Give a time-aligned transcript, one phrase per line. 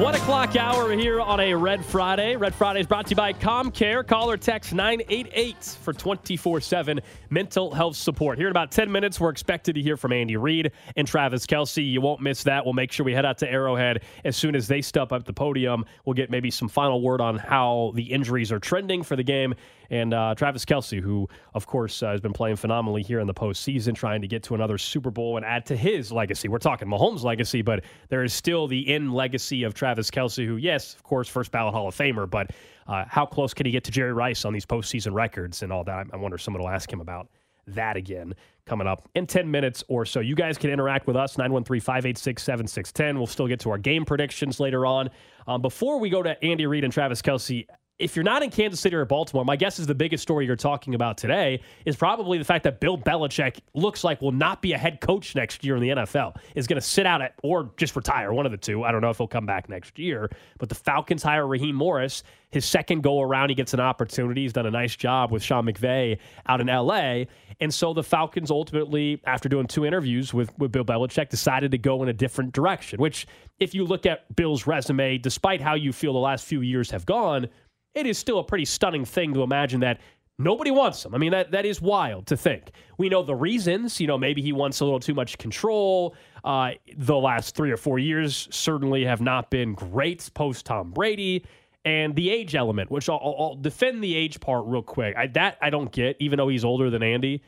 [0.00, 2.34] One o'clock hour here on a Red Friday.
[2.34, 4.06] Red Friday is brought to you by ComCare.
[4.06, 8.38] Call or text 988 for 24 7 mental health support.
[8.38, 11.86] Here in about 10 minutes, we're expected to hear from Andy Reid and Travis Kelce.
[11.86, 12.64] You won't miss that.
[12.64, 15.34] We'll make sure we head out to Arrowhead as soon as they step up the
[15.34, 15.84] podium.
[16.06, 19.54] We'll get maybe some final word on how the injuries are trending for the game
[19.90, 23.34] and uh, Travis Kelce, who, of course, uh, has been playing phenomenally here in the
[23.34, 26.48] postseason, trying to get to another Super Bowl and add to his legacy.
[26.48, 30.56] We're talking Mahomes' legacy, but there is still the in legacy of Travis Kelce, who,
[30.56, 32.52] yes, of course, first ballot Hall of Famer, but
[32.86, 35.84] uh, how close can he get to Jerry Rice on these postseason records and all
[35.84, 36.06] that?
[36.12, 37.28] I wonder if someone will ask him about
[37.66, 38.34] that again
[38.66, 40.20] coming up in 10 minutes or so.
[40.20, 43.18] You guys can interact with us, 913 586 7610.
[43.18, 45.10] We'll still get to our game predictions later on.
[45.46, 47.66] Um, before we go to Andy Reid and Travis Kelce,
[48.00, 50.56] if you're not in Kansas City or Baltimore, my guess is the biggest story you're
[50.56, 54.72] talking about today is probably the fact that Bill Belichick looks like will not be
[54.72, 56.36] a head coach next year in the NFL.
[56.54, 58.84] Is going to sit out at or just retire, one of the two.
[58.84, 60.30] I don't know if he'll come back next year.
[60.58, 62.22] But the Falcons hire Raheem Morris.
[62.50, 64.42] His second go around, he gets an opportunity.
[64.42, 67.24] He's done a nice job with Sean McVay out in LA.
[67.60, 71.78] And so the Falcons ultimately, after doing two interviews with, with Bill Belichick, decided to
[71.78, 73.26] go in a different direction, which,
[73.60, 77.04] if you look at Bill's resume, despite how you feel the last few years have
[77.04, 77.48] gone,
[77.94, 80.00] it is still a pretty stunning thing to imagine that
[80.38, 81.14] nobody wants him.
[81.14, 82.70] I mean, that, that is wild to think.
[82.98, 84.00] We know the reasons.
[84.00, 86.14] You know, maybe he wants a little too much control.
[86.44, 91.44] Uh, the last three or four years certainly have not been great post Tom Brady.
[91.84, 95.16] And the age element, which I'll, I'll defend the age part real quick.
[95.16, 97.42] I, that I don't get, even though he's older than Andy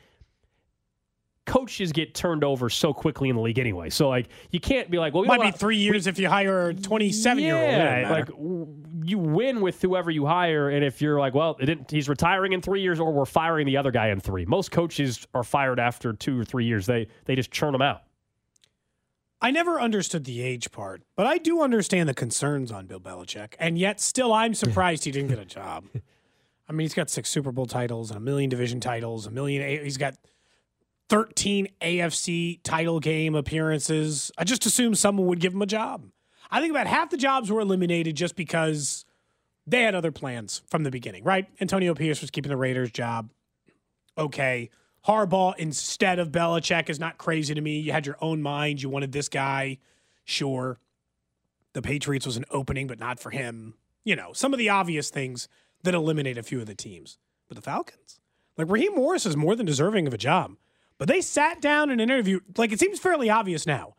[1.45, 3.89] coaches get turned over so quickly in the league anyway.
[3.89, 6.29] So like you can't be like, well, we might be three years we, if you
[6.29, 7.71] hire a 27 year old.
[7.71, 8.29] Yeah, like
[9.03, 11.57] you win with whoever you hire, and if you're like, well,
[11.89, 14.45] he's retiring in three years, or we're firing the other guy in three.
[14.45, 16.85] Most coaches are fired after two or three years.
[16.85, 18.03] They they just churn them out.
[19.41, 23.55] I never understood the age part, but I do understand the concerns on Bill Belichick,
[23.59, 25.85] and yet still I'm surprised he didn't get a job.
[26.69, 29.83] I mean, he's got six Super Bowl titles and a million division titles, a million.
[29.83, 30.15] He's got
[31.13, 34.31] 13 AFC title game appearances.
[34.35, 36.05] I just assumed someone would give him a job.
[36.49, 39.05] I think about half the jobs were eliminated just because
[39.67, 41.45] they had other plans from the beginning, right?
[41.61, 43.29] Antonio Pierce was keeping the Raiders job.
[44.17, 44.71] Okay.
[45.07, 47.77] Harbaugh instead of Belichick is not crazy to me.
[47.77, 48.81] You had your own mind.
[48.81, 49.77] You wanted this guy.
[50.25, 50.79] Sure.
[51.73, 53.75] The Patriots was an opening, but not for him.
[54.03, 55.47] You know, some of the obvious things
[55.83, 57.19] that eliminate a few of the teams.
[57.47, 58.19] But the Falcons,
[58.57, 60.55] like Raheem Morris is more than deserving of a job.
[60.97, 62.39] But they sat down in an interview.
[62.57, 63.95] Like it seems fairly obvious now.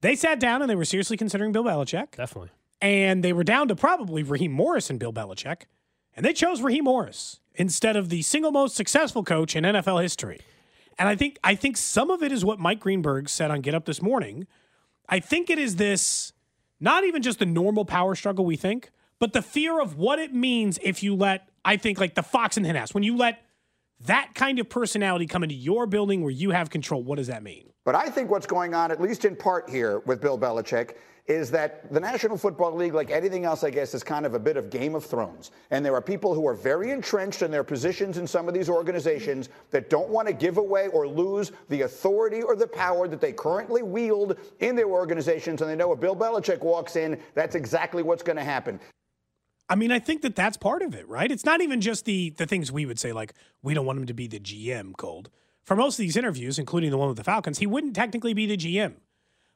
[0.00, 2.16] They sat down and they were seriously considering Bill Belichick.
[2.16, 2.50] Definitely.
[2.80, 5.62] And they were down to probably Raheem Morris and Bill Belichick.
[6.14, 10.40] And they chose Raheem Morris instead of the single most successful coach in NFL history.
[10.98, 13.74] And I think I think some of it is what Mike Greenberg said on Get
[13.74, 14.46] Up this morning.
[15.08, 16.32] I think it is this
[16.80, 20.34] not even just the normal power struggle we think, but the fear of what it
[20.34, 23.16] means if you let I think like the fox and the hen house when you
[23.16, 23.42] let
[24.00, 27.42] that kind of personality come into your building where you have control, what does that
[27.42, 27.70] mean?
[27.84, 30.96] But I think what's going on, at least in part here with Bill Belichick,
[31.26, 34.38] is that the National Football League, like anything else, I guess, is kind of a
[34.38, 35.50] bit of Game of Thrones.
[35.70, 38.68] And there are people who are very entrenched in their positions in some of these
[38.68, 43.20] organizations that don't want to give away or lose the authority or the power that
[43.20, 45.62] they currently wield in their organizations.
[45.62, 48.78] And they know if Bill Belichick walks in, that's exactly what's going to happen.
[49.68, 51.30] I mean, I think that that's part of it, right?
[51.30, 54.06] It's not even just the the things we would say like we don't want him
[54.06, 54.96] to be the GM.
[54.96, 55.30] Cold
[55.62, 58.46] for most of these interviews, including the one with the Falcons, he wouldn't technically be
[58.46, 58.94] the GM.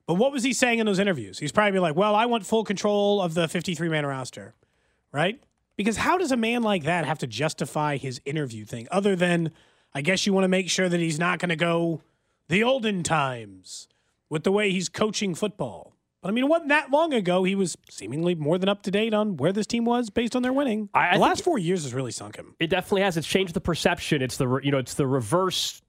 [0.06, 1.38] But what was he saying in those interviews?
[1.38, 4.54] He's probably like, "Well, I want full control of the 53 man roster,"
[5.12, 5.40] right?
[5.76, 9.52] Because how does a man like that have to justify his interview thing other than
[9.94, 12.02] I guess you want to make sure that he's not going to go
[12.48, 13.88] the olden times
[14.28, 15.94] with the way he's coaching football.
[16.22, 17.44] But I mean, it wasn't that long ago.
[17.44, 20.42] He was seemingly more than up to date on where this team was based on
[20.42, 20.90] their winning.
[20.92, 22.54] I- I the last four years has really sunk him.
[22.60, 23.16] It definitely has.
[23.16, 24.20] It's changed the perception.
[24.20, 25.80] It's the re- you know it's the reverse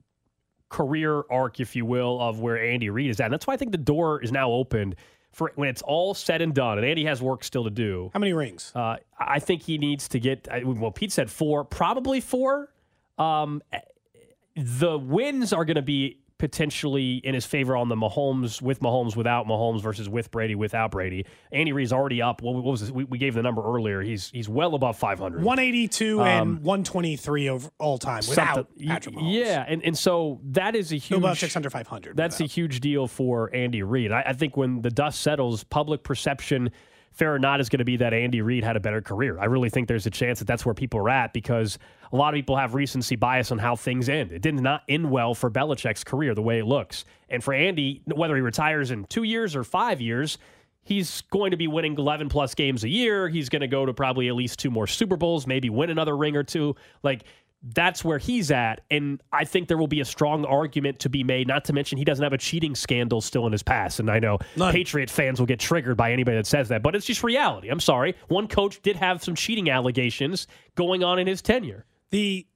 [0.70, 3.26] career arc, if you will, of where Andy Reid is at.
[3.26, 4.96] And that's why I think the door is now opened
[5.34, 6.78] for when it's all said and done.
[6.78, 8.10] And Andy has work still to do.
[8.14, 8.72] How many rings?
[8.74, 10.48] Uh, I think he needs to get.
[10.64, 12.72] Well, Pete said four, probably four.
[13.18, 13.62] Um,
[14.56, 19.16] the wins are going to be potentially in his favor on the Mahomes with Mahomes
[19.16, 21.28] without Mahomes versus with Brady without Brady.
[21.52, 22.42] Andy Reid's already up.
[22.42, 22.90] What, was this?
[22.90, 24.02] We, we gave the number earlier.
[24.02, 25.44] He's he's well above 500.
[25.44, 29.36] 182 and 123 over all time without Um, Patrick Mahomes.
[29.36, 31.22] Yeah, and, and so that is a huge.
[31.22, 32.18] Belichick's under 500.
[32.18, 34.12] That's a huge deal for Andy Reid.
[34.12, 36.72] I, I think when the dust settles, public perception,
[37.12, 39.40] fair or not, is going to be that Andy Reid had a better career.
[39.40, 41.78] I really think there's a chance that that's where people are at because
[42.12, 44.32] a lot of people have recency bias on how things end.
[44.32, 47.06] It did not end well for Belichick's career the way it looks.
[47.30, 50.38] And for Andy, whether he retires in two years or five years,
[50.84, 53.30] he's going to be winning 11 plus games a year.
[53.30, 56.18] He's going to go to probably at least two more Super Bowls, maybe win another
[56.18, 56.76] ring or two.
[57.04, 57.24] Like,
[57.64, 58.82] that's where he's at.
[58.90, 61.98] And I think there will be a strong argument to be made, not to mention
[62.00, 64.00] he doesn't have a cheating scandal still in his past.
[64.00, 64.72] And I know None.
[64.74, 67.70] Patriot fans will get triggered by anybody that says that, but it's just reality.
[67.70, 68.16] I'm sorry.
[68.30, 71.86] One coach did have some cheating allegations going on in his tenure.
[72.10, 72.48] the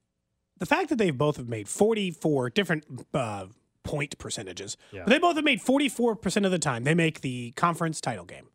[0.57, 3.47] the fact that they've both have made 44 different uh,
[3.83, 5.01] point percentages, Yeah.
[5.03, 8.47] but they both have made 44% of the time they make the conference title game.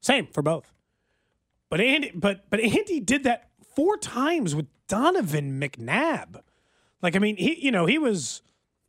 [0.00, 0.72] Same for both.
[1.68, 6.40] But Andy, but but Andy did that four times with Donovan McNabb.
[7.02, 8.42] Like I mean, he you know he was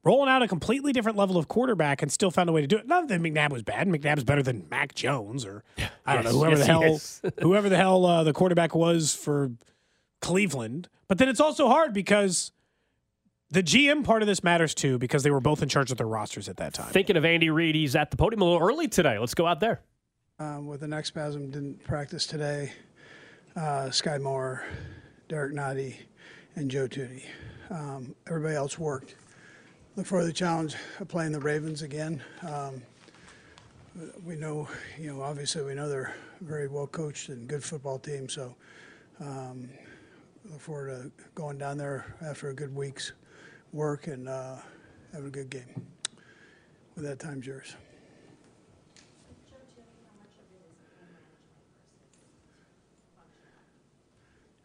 [0.03, 2.77] rolling out a completely different level of quarterback and still found a way to do
[2.77, 2.87] it.
[2.87, 3.87] Not that McNabb was bad.
[3.87, 5.63] McNabb's better than Mac Jones or
[6.05, 7.21] I don't Yes, know whoever yes, the hell is.
[7.41, 9.51] whoever the hell uh, the quarterback was for
[10.21, 10.87] Cleveland.
[11.09, 12.51] But then it's also hard because
[13.51, 16.07] the GM part of this matters too because they were both in charge of their
[16.07, 16.91] rosters at that time.
[16.91, 19.19] Thinking of Andy Reid, he's at the podium a little early today.
[19.19, 19.81] Let's go out there.
[20.39, 21.51] um, with the neck spasm.
[21.51, 22.71] Didn't practice today.
[23.55, 24.63] Uh, Skyy Moore,
[25.29, 25.95] Derrick Nnadi,
[26.55, 27.21] and Joe Thuney.
[27.69, 29.13] Um, everybody else worked.
[29.95, 32.23] Look forward to the challenge of playing the Ravens again.
[32.41, 32.81] Um,
[34.25, 34.67] we know,
[34.97, 38.27] you know, obviously we know they're very well coached and good football team.
[38.27, 38.55] So
[39.19, 39.69] um,
[40.49, 43.11] look forward to going down there after a good week's
[43.71, 44.55] work and uh,
[45.13, 45.85] having a good game.
[46.95, 47.75] With that, time's yours.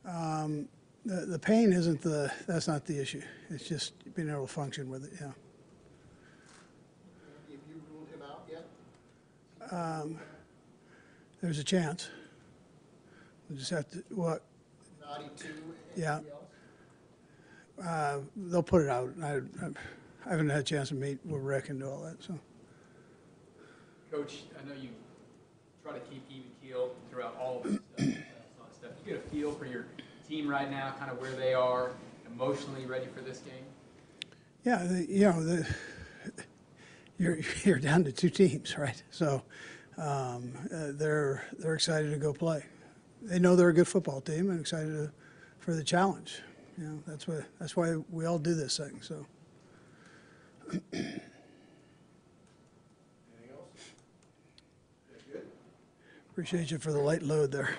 [0.06, 0.68] Um,
[1.04, 3.22] the, the pain isn't the, that's not the issue.
[3.50, 5.26] It's just being able to function with it, yeah.
[5.26, 5.34] Have
[7.50, 7.58] you
[7.92, 9.72] ruled him out yet?
[9.72, 10.18] Um,
[11.40, 12.08] There's a chance.
[13.50, 14.42] We just have to, what,
[15.00, 15.48] Naughty two?
[15.96, 16.20] yeah.
[17.82, 19.12] Uh, they'll put it out.
[19.22, 19.40] I,
[20.26, 22.38] I haven't had a chance to meet with Rick and do all that, so.
[24.10, 24.90] Coach, I know you
[25.82, 28.13] try to keep even keel throughout all of this stuff.
[28.84, 28.96] Stuff.
[29.04, 29.86] You get a feel for your
[30.28, 31.92] team right now, kind of where they are
[32.30, 33.64] emotionally ready for this game.
[34.64, 35.66] Yeah, the, you know, the,
[37.18, 39.02] you're, you're down to two teams, right?
[39.10, 39.42] So
[39.96, 42.64] um, uh, they're, they're excited to go play.
[43.22, 45.10] They know they're a good football team and excited to,
[45.60, 46.42] for the challenge.
[46.76, 49.24] You know, that's, what, that's why we all do this thing, so.
[50.72, 51.20] Anything
[53.50, 53.80] else?
[56.30, 57.76] Appreciate you for the light load there.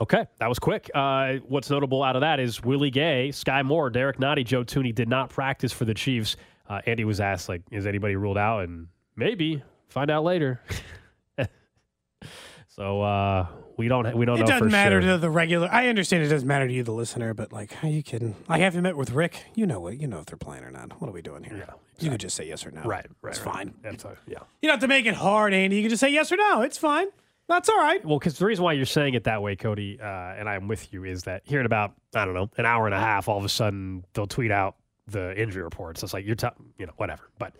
[0.00, 0.90] Okay, that was quick.
[0.94, 4.94] Uh, what's notable out of that is Willie Gay, Skyy Moore, Derrick Nnadi, Joe Thuney
[4.94, 6.36] did not practice for the Chiefs.
[6.68, 8.60] Uh, Andy was asked, like, is anybody ruled out?
[8.64, 10.60] And maybe find out later.
[12.68, 13.46] so uh,
[13.76, 14.46] we don't we don't It know.
[14.46, 15.12] doesn't matter sure.
[15.12, 15.68] to the regular.
[15.70, 18.34] I understand it doesn't matter to you, the listener, but like, are you kidding?
[18.48, 19.44] I haven't met with Rick.
[19.54, 20.00] You know what?
[20.00, 21.00] You know if they're playing or not.
[21.00, 21.56] What are we doing here?
[21.58, 22.82] Yeah, You could just say yes or no.
[22.82, 23.30] Right, right.
[23.30, 23.54] It's right.
[23.54, 23.74] fine.
[23.82, 24.38] That's yeah.
[24.60, 25.76] You don't have to make it hard, Andy.
[25.76, 26.62] You can just say yes or no.
[26.62, 27.08] It's fine.
[27.48, 28.04] That's all right.
[28.04, 30.92] Well, because the reason why you're saying it that way, Cody, uh, and I'm with
[30.92, 33.36] you, is that here in about I don't know an hour and a half, all
[33.38, 36.02] of a sudden they'll tweet out the injury reports.
[36.02, 36.46] It's like you're, t-
[36.78, 37.28] you know, whatever.
[37.38, 37.54] But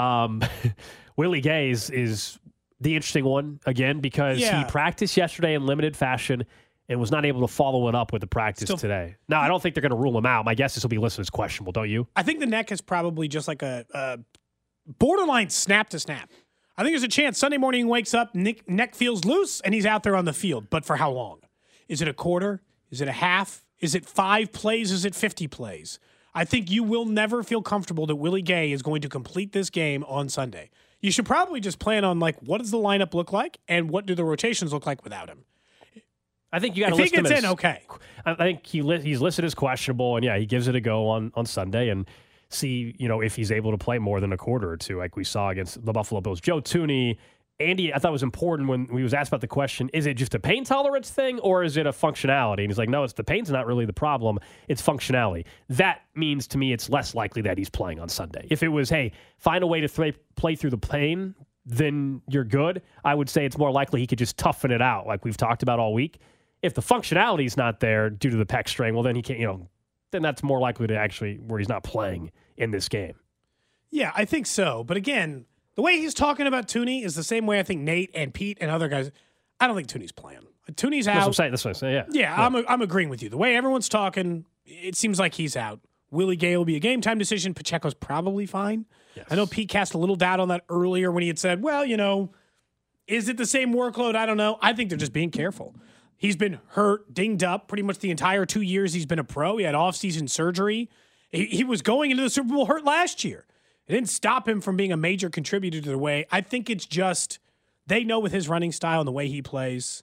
[0.00, 0.42] um,
[1.16, 2.38] Willie Gay is, is
[2.80, 4.58] the interesting one again because Yeah.
[4.64, 6.44] he practiced yesterday in limited fashion
[6.90, 9.16] and was not able to follow it up with the practice Still- today.
[9.28, 10.44] Now, I don't think they're going to rule him out.
[10.44, 11.72] My guess is he'll be listed as questionable.
[11.72, 12.06] Don't you?
[12.16, 14.18] I think the neck is probably just like a, a
[14.98, 16.30] borderline snap to snap.
[16.80, 19.74] I think there's a chance Sunday morning he wakes up, neck, neck feels loose, and
[19.74, 20.70] he's out there on the field.
[20.70, 21.40] But for how long?
[21.88, 22.62] Is it a quarter?
[22.90, 23.66] Is it a half?
[23.80, 24.90] Is it five plays?
[24.90, 25.98] Is it 50 plays?
[26.34, 29.68] I think you will never feel comfortable that Willie Gay is going to complete this
[29.68, 30.70] game on Sunday.
[31.02, 34.06] You should probably just plan on like what does the lineup look like and what
[34.06, 35.44] do the rotations look like without him.
[36.50, 37.82] I think you got to If he list him gets as in, okay.
[38.24, 41.08] I think he li- he's listed as questionable, and yeah, he gives it a go
[41.08, 41.90] on on Sunday.
[41.90, 42.06] And
[42.50, 45.16] see, you know, if he's able to play more than a quarter or two, like
[45.16, 46.40] we saw against the Buffalo Bills.
[46.40, 47.16] Joe Thuney,
[47.60, 50.34] Andy, I thought was important when he was asked about the question: Is it just
[50.34, 52.60] a pain tolerance thing, or is it a functionality?
[52.60, 54.38] And he's like, No, it's the pain's not really the problem;
[54.68, 55.44] it's functionality.
[55.68, 58.46] That means to me, it's less likely that he's playing on Sunday.
[58.50, 61.34] If it was, hey, find a way to th- play through the pain,
[61.66, 62.82] then you're good.
[63.04, 65.62] I would say it's more likely he could just toughen it out, like we've talked
[65.62, 66.18] about all week.
[66.62, 69.38] If the functionality is not there due to the pec strain, well, then he can't.
[69.38, 69.68] You know,
[70.10, 73.14] then that's more likely to actually where he's not playing in this game.
[73.90, 74.84] Yeah, I think so.
[74.84, 78.10] But again, the way he's talking about Thuney is the same way I think Nate
[78.14, 79.10] and Pete and other guys.
[79.58, 80.40] I don't think Thuney's playing.
[80.72, 81.14] Thuney's out.
[81.14, 81.50] That's what I'm saying.
[81.50, 81.94] That's what I'm saying.
[81.94, 82.04] Yeah.
[82.10, 83.28] Yeah, I'm, I'm agreeing with you.
[83.28, 85.80] The way everyone's talking, it seems like he's out.
[86.10, 87.54] Willie Gay will be a game time decision.
[87.54, 88.86] Pacheco's probably fine.
[89.14, 89.26] Yes.
[89.30, 91.84] I know Pete cast a little doubt on that earlier when he had said, well,
[91.84, 92.32] you know,
[93.06, 94.14] is it the same workload?
[94.14, 94.58] I don't know.
[94.60, 95.74] I think they're just being careful.
[96.20, 99.56] He's been hurt, dinged up pretty much the entire two years he's been a pro.
[99.56, 100.90] He had offseason surgery.
[101.30, 103.46] He, he was going into the Super Bowl hurt last year.
[103.86, 106.26] It didn't stop him from being a major contributor to the way.
[106.30, 107.38] I think it's just
[107.86, 110.02] they know with his running style and the way he plays,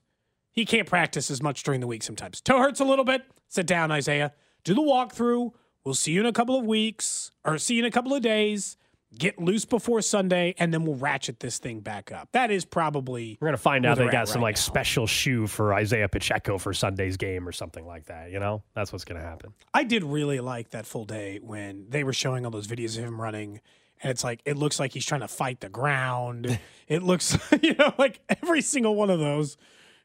[0.51, 2.41] he can't practice as much during the week sometimes.
[2.41, 3.21] Toe hurts a little bit.
[3.47, 4.33] Sit down, Isaiah.
[4.63, 5.51] Do the walkthrough.
[5.85, 8.23] We'll see you in a couple of weeks or see you in a couple of
[8.23, 8.75] days.
[9.17, 12.29] Get loose before Sunday, and then we'll ratchet this thing back up.
[12.33, 14.61] That is probably We're gonna find out they got at some like now.
[14.61, 18.31] special shoe for Isaiah Pacheco for Sunday's game or something like that.
[18.31, 19.53] You know, that's what's gonna happen.
[19.73, 23.05] I did really like that full day when they were showing all those videos of
[23.05, 23.61] him running,
[24.03, 26.59] and it's like it looks like he's trying to fight the ground.
[26.87, 29.57] it looks, you know, like every single one of those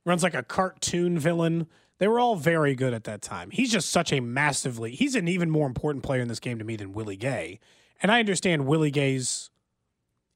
[0.05, 1.67] runs like a cartoon villain.
[1.99, 3.51] They were all very good at that time.
[3.51, 4.93] He's just such a massively.
[4.93, 7.61] He's an even more important player in this game to me than Willie Gay,
[8.03, 9.51] and I understand Willie Gay's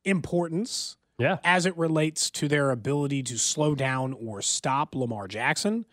[0.05, 1.39] importance Yeah.
[1.45, 5.85] as it relates to their ability to slow down or stop Lamar Jackson,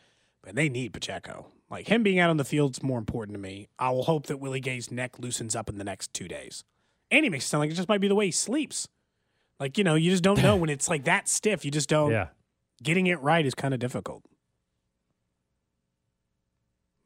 [0.42, 1.48] but they need Pacheco.
[1.70, 3.68] Like him being out on the field is more important to me.
[3.80, 6.64] I will hope that Willie Gay's neck loosens up in the next two days.
[7.10, 8.88] And he makes it sound like it just might be the way he sleeps.
[9.60, 11.64] Like, you know, you just don't know when it's like that stiff.
[11.66, 12.12] You just don't.
[12.12, 12.28] Yeah.
[12.82, 14.24] Getting it right is kind of difficult.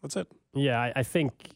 [0.01, 0.27] That's it.
[0.53, 1.51] Yeah, I, I think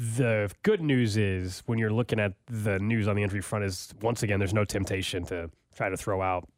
[0.00, 3.92] the good news is when you're looking at the news on the injury front is
[4.00, 6.48] once again there's no temptation to try to throw out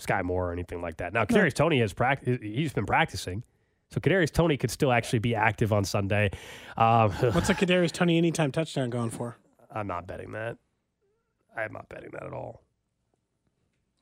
[0.00, 1.12] Skyy Moore or anything like that.
[1.12, 3.44] Now, Kadarius Toney has prac- he's been practicing,
[3.90, 6.30] so Kadarius Toney could still actually be active on Sunday.
[6.76, 9.36] Um, What's a Kadarius Toney anytime touchdown going for?
[9.70, 10.56] I'm not betting that.
[11.56, 12.62] I'm not betting that at all.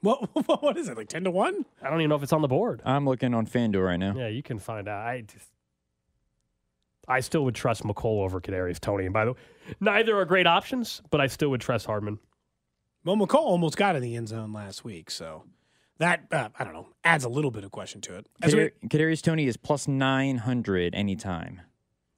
[0.03, 0.29] What
[0.63, 0.97] what is it?
[0.97, 1.65] Like ten to one?
[1.83, 2.81] I don't even know if it's on the board.
[2.85, 4.15] I'm looking on FanDuel right now.
[4.17, 5.05] Yeah, you can find out.
[5.05, 5.49] I just,
[7.09, 9.05] I still would trust Mecole over Kadarius Toney.
[9.05, 9.39] And by the way,
[9.81, 12.19] neither are great options, but I still would trust Hardman.
[13.05, 15.45] Well, Mecole almost got in the end zone last week, so
[15.99, 18.27] that uh, I don't know adds a little bit of question to it.
[18.43, 21.61] As we- Kadarius Toney is plus 900 anytime.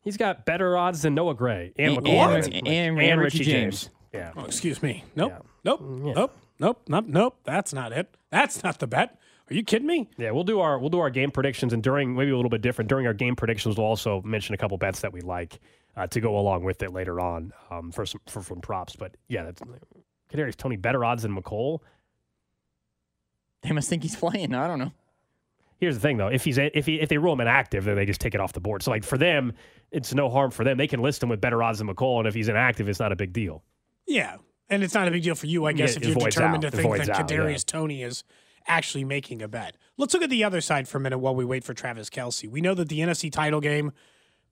[0.01, 3.91] He's got better odds than Noah Gray and And- Mecole and- and- and Richie James.
[4.15, 4.33] Yeah.
[4.37, 5.05] Oh, excuse me.
[5.15, 5.33] Nope.
[5.33, 5.39] Yeah.
[5.65, 5.81] Nope.
[5.83, 6.13] Yeah.
[6.15, 6.37] Nope.
[6.61, 6.83] Nope.
[6.89, 7.05] Nope.
[7.07, 7.41] Nope.
[7.45, 8.17] That's not it.
[8.31, 9.19] That's not the bet.
[9.51, 10.09] Are you kidding me?
[10.19, 12.61] Yeah, we'll do our we'll do our game predictions, and during maybe a little bit
[12.61, 15.61] different during our game predictions, we'll also mention a couple bets that we like
[15.97, 18.95] uh, to go along with it later on um, for some for some props.
[18.95, 19.63] But yeah, that's
[20.31, 21.81] Kadarius Toney better odds than Mecole.
[23.63, 24.55] They must think he's playing.
[24.55, 24.93] I don't know.
[25.79, 28.05] Here's the thing, though: if he's if he if they rule him inactive, then they
[28.05, 28.83] just take it off the board.
[28.83, 29.53] So like for them,
[29.93, 30.77] it's no harm for them.
[30.77, 33.13] They can list him with better odds than Mecole, and if he's inactive, it's not
[33.13, 33.63] a big deal.
[34.07, 34.37] Yeah.
[34.71, 36.73] And it's not a big deal for you, I guess, Yeah, if you're determined out.
[36.73, 37.57] to think that out, Kadarius yeah.
[37.67, 38.23] Tony is
[38.69, 39.77] actually making a bet.
[39.97, 42.49] Let's look at the other side for a minute while we wait for Travis Kelce.
[42.49, 43.93] We know that the NFC title game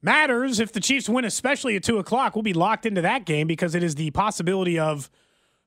[0.03, 2.35] matters if the Chiefs win, especially at two o'clock.
[2.35, 5.11] We'll be locked into that game because it is the possibility of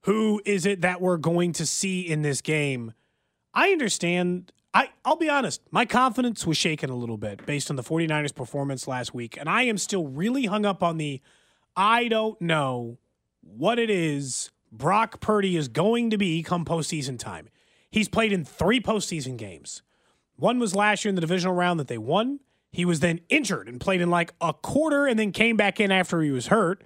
[0.01, 2.93] who is it that we're going to see in this game.
[3.53, 4.51] I understand.
[4.73, 8.35] I, I'll be honest, my confidence was shaken a little bit based on the 49ers
[8.35, 9.35] performance last week.
[9.35, 11.21] And I am still really hung up on the
[11.75, 12.99] I don't know
[13.41, 17.49] what it is Brock Purdy is going to be come postseason time.
[17.89, 19.81] He's played in three postseason games.
[20.35, 22.39] One was last year in the divisional round that they won.
[22.71, 25.91] He was then injured and played in like a quarter and then came back in
[25.91, 26.83] after he was hurt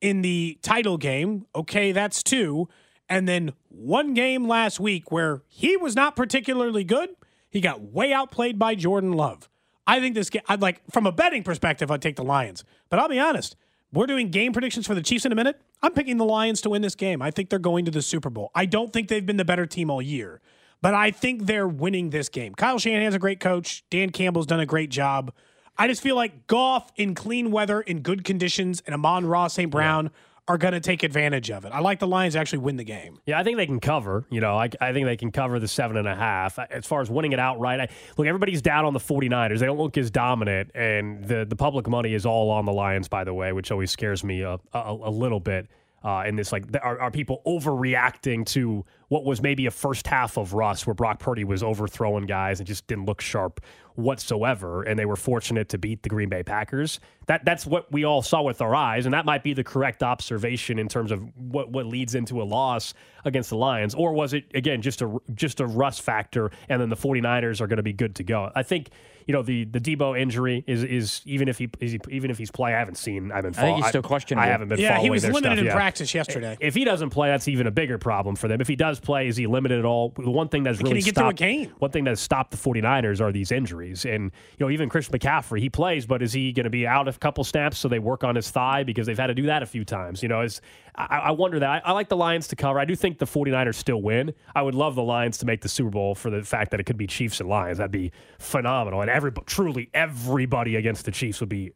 [0.00, 1.46] in the title game.
[1.54, 2.68] Okay, that's two.
[3.08, 7.10] And then one game last week where he was not particularly good.
[7.50, 9.48] He got way outplayed by Jordan Love.
[9.86, 12.64] I think this game, I'd like, from a betting perspective, I'd take the Lions.
[12.88, 13.56] But I'll be honest,
[13.92, 15.60] we're doing game predictions for the Chiefs in a minute.
[15.82, 17.22] I'm picking the Lions to win this game.
[17.22, 18.50] I think they're going to the Super Bowl.
[18.54, 20.40] I don't think they've been the better team all year,
[20.82, 22.54] but I think they're winning this game.
[22.54, 23.84] Kyle Shanahan's a great coach.
[23.90, 25.32] Dan Campbell's done a great job.
[25.78, 29.70] I just feel like Goff in clean weather, in good conditions, and Amon-Ra St.
[29.70, 30.10] Brown
[30.48, 31.72] are going to take advantage of it.
[31.72, 33.18] I like the Lions actually win the game.
[33.26, 34.24] Yeah, I think they can cover.
[34.30, 36.58] You know, I, I think they can cover the seven and a half.
[36.58, 39.58] Uh, as far as winning it outright, I, look, everybody's down on the 49ers.
[39.58, 43.08] They don't look as dominant, and the, the public money is all on the Lions,
[43.08, 45.66] by the way, which always scares me a, a, a little bit.
[46.06, 50.38] Uh, in this, like, are, are people overreacting to what was maybe a first half
[50.38, 53.60] of Russ where Brock Purdy was overthrowing guys and just didn't look sharp
[53.96, 57.00] whatsoever, and they were fortunate to beat the Green Bay Packers.
[57.26, 60.04] That that's what we all saw with our eyes, and that might be the correct
[60.04, 62.94] observation in terms of what what leads into a loss
[63.24, 66.88] against the Lions, or was it again just a just a Russ factor, and then
[66.88, 68.52] the 49ers are going to be good to go?
[68.54, 68.90] I think
[69.26, 72.38] you know the the Debo injury is is even if he, is he even if
[72.38, 73.32] he's playing, I haven't seen.
[73.32, 73.58] I haven't.
[73.58, 74.46] I think he's still questionable.
[74.46, 74.78] I haven't been.
[74.78, 75.74] Yeah, he was their limited stuff, in yeah.
[75.74, 76.56] practice yesterday.
[76.60, 78.60] If he doesn't play, that's even a bigger problem for them.
[78.60, 80.12] If he does play, is he limited at all?
[80.16, 81.72] The one thing that's Can really he get to a stopped game?
[81.78, 84.04] one thing that's stopped the 49ers are these injuries.
[84.04, 87.08] And, you know, even Christian McCaffrey, he plays, but is he going to be out
[87.08, 89.62] a couple snaps so they work on his thigh because they've had to do that
[89.62, 90.22] a few times?
[90.22, 90.60] You know, it's,
[90.96, 91.68] I, I wonder that.
[91.68, 92.78] I, I like the Lions to cover.
[92.78, 94.34] I do think the 49ers still win.
[94.54, 96.84] I would love the Lions to make the Super Bowl for the fact that it
[96.84, 97.78] could be Chiefs and Lions.
[97.78, 99.00] That'd be phenomenal.
[99.02, 101.72] And every, truly everybody against the Chiefs would be,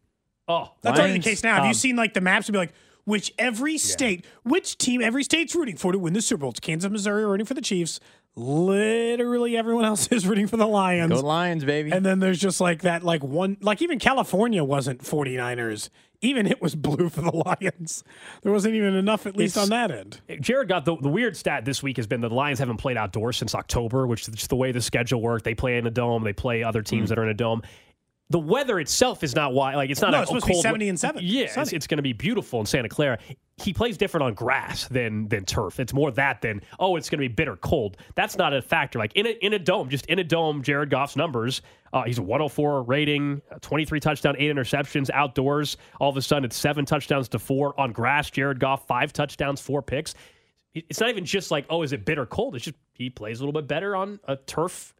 [0.48, 1.54] oh, That's already Lions, the case now.
[1.54, 2.48] Have um, you seen like the maps?
[2.48, 2.72] Would be like
[3.04, 6.50] which every state, which team, every state's rooting for to win the Super Bowl.
[6.50, 8.00] It's Kansas, Missouri are rooting for the Chiefs.
[8.36, 11.12] Literally everyone else is rooting for the Lions.
[11.12, 11.90] Go Lions, baby.
[11.90, 15.90] And then there's just like that, like one, like even California wasn't 49ers.
[16.22, 18.04] Even it was blue for the Lions.
[18.42, 20.20] There wasn't even enough, at least It's- on that end.
[20.40, 22.96] Jared got the, the weird stat this week has been that the Lions haven't played
[22.96, 25.44] outdoors since October, which is just the way the schedule worked.
[25.44, 27.08] They play in a dome, they play other teams mm.
[27.10, 27.62] that are in a dome.
[28.30, 30.54] The weather itself is not why like it's not No, a, it's supposed a to
[30.54, 31.20] be 70 and 7.
[31.22, 33.18] Yeah, it's, it's going to be beautiful in Santa Clara.
[33.56, 35.80] He plays different on grass than than turf.
[35.80, 37.96] It's more that than oh, it's going to be bitter cold.
[38.14, 39.00] That's not a factor.
[39.00, 41.60] Like in a in a dome, just in a dome, Jared Goff's numbers.
[41.92, 45.76] Uh, he's a 104 rating, 23 touchdown, eight interceptions outdoors.
[45.98, 48.30] All of a sudden, it's seven touchdowns to four on grass.
[48.30, 50.14] Jared Goff five touchdowns, four picks.
[50.72, 52.54] It's not even just like oh, is it bitter cold?
[52.54, 54.94] It's just he plays a little bit better on a turf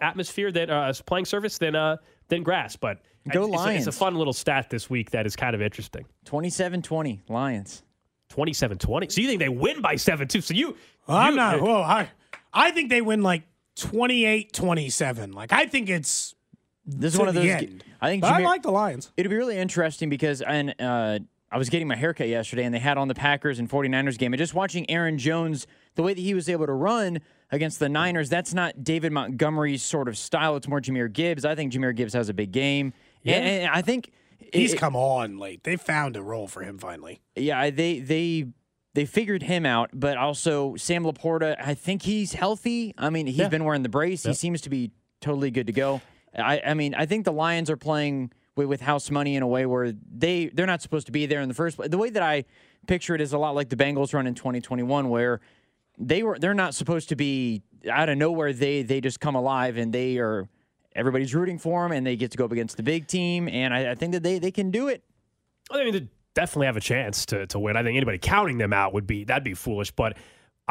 [0.00, 1.96] atmosphere than uh, playing surface than uh
[2.32, 2.76] than grass.
[2.76, 3.00] But
[3.32, 5.62] Go it's, it's a- it's a fun little stat this week that is kind of
[5.62, 6.04] interesting.
[6.26, 7.82] 27-20, Lions.
[8.30, 9.12] 27-20.
[9.12, 10.40] So you think they win by seven too?
[10.40, 11.60] So you, Well, I'm you- not.
[11.60, 12.08] Whoa, I,
[12.52, 13.42] I think they win like
[13.76, 15.32] 28 27.
[15.32, 16.34] Like, I think it's.
[16.84, 17.50] This is one of the those.
[17.50, 17.84] end.
[18.00, 19.12] I think But I like the Lions.
[19.16, 22.80] It'll be really interesting because and uh, I was getting my haircut yesterday, and they
[22.80, 26.20] had on the Packers and 49ers game, and just watching Aaron Jones, the way that
[26.20, 30.56] he was able to run against the Niners, that's not David Montgomery's sort of style.
[30.56, 31.44] It's more Jahmyr Gibbs.
[31.44, 32.92] I think Jahmyr Gibbs has a big game,
[33.24, 34.10] and, and I think
[34.52, 35.64] He's it- come on late.
[35.64, 37.20] They found a role for him finally.
[37.36, 38.46] yeah, they they
[38.94, 41.56] they figured him out, but also Sam LaPorta.
[41.58, 42.94] I think he's healthy.
[42.98, 43.48] I mean, he's Yeah.
[43.48, 44.24] been wearing the brace.
[44.24, 44.90] He seems to be
[45.22, 46.02] totally good to go.
[46.36, 49.46] I, I mean, I think the Lions are playing with, with house money in a
[49.46, 51.88] way where they they're not supposed to be there in the first place.
[51.90, 52.44] The way that I
[52.86, 55.40] picture it is a lot like the Bengals run in 2021, where
[55.98, 58.52] they were they're not supposed to be out of nowhere.
[58.52, 60.48] They they just come alive and they are
[60.94, 63.48] everybody's rooting for them and they get to go up against the big team.
[63.48, 65.02] And I, I think that they they can do it.
[65.70, 67.76] I mean, they definitely have a chance to, to win.
[67.76, 69.90] I think anybody counting them out would be that'd be foolish.
[69.90, 70.16] But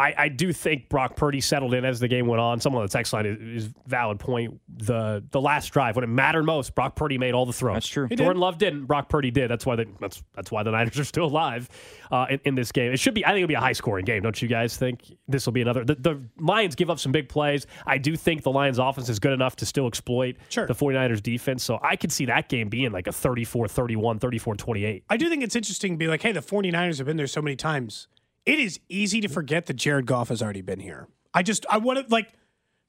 [0.02, 2.60] I, I do think Brock Purdy settled in as the game went on.
[2.60, 4.60] Someone on the text line is, is valid point.
[4.78, 7.76] The the last drive when it mattered most, Brock Purdy made all the throws.
[7.76, 8.08] That's true.
[8.08, 8.86] He Jordan Love didn't.
[8.86, 9.50] Brock Purdy did.
[9.50, 11.70] That's why they, that's that's why the Niners are still alive
[12.12, 12.92] uh, in, in this game.
[12.92, 13.26] It should be.
[13.26, 14.24] I think it'll be a high scoring game.
[14.24, 15.86] Don't you guys think this will be another?
[15.86, 17.68] The, the Lions give up some big plays.
[17.86, 20.66] I do think the Lions offense is good enough to still exploit Sure.
[20.66, 21.64] the 49ers defense.
[21.64, 25.04] So I could see that game being like a 34-31, 34-28.
[25.10, 27.42] I do think it's interesting to be like, hey, the 49ers have been there so
[27.42, 28.08] many times.
[28.46, 31.08] It is easy to forget that Jared Goff has already been here.
[31.34, 32.28] I just, I want to, like,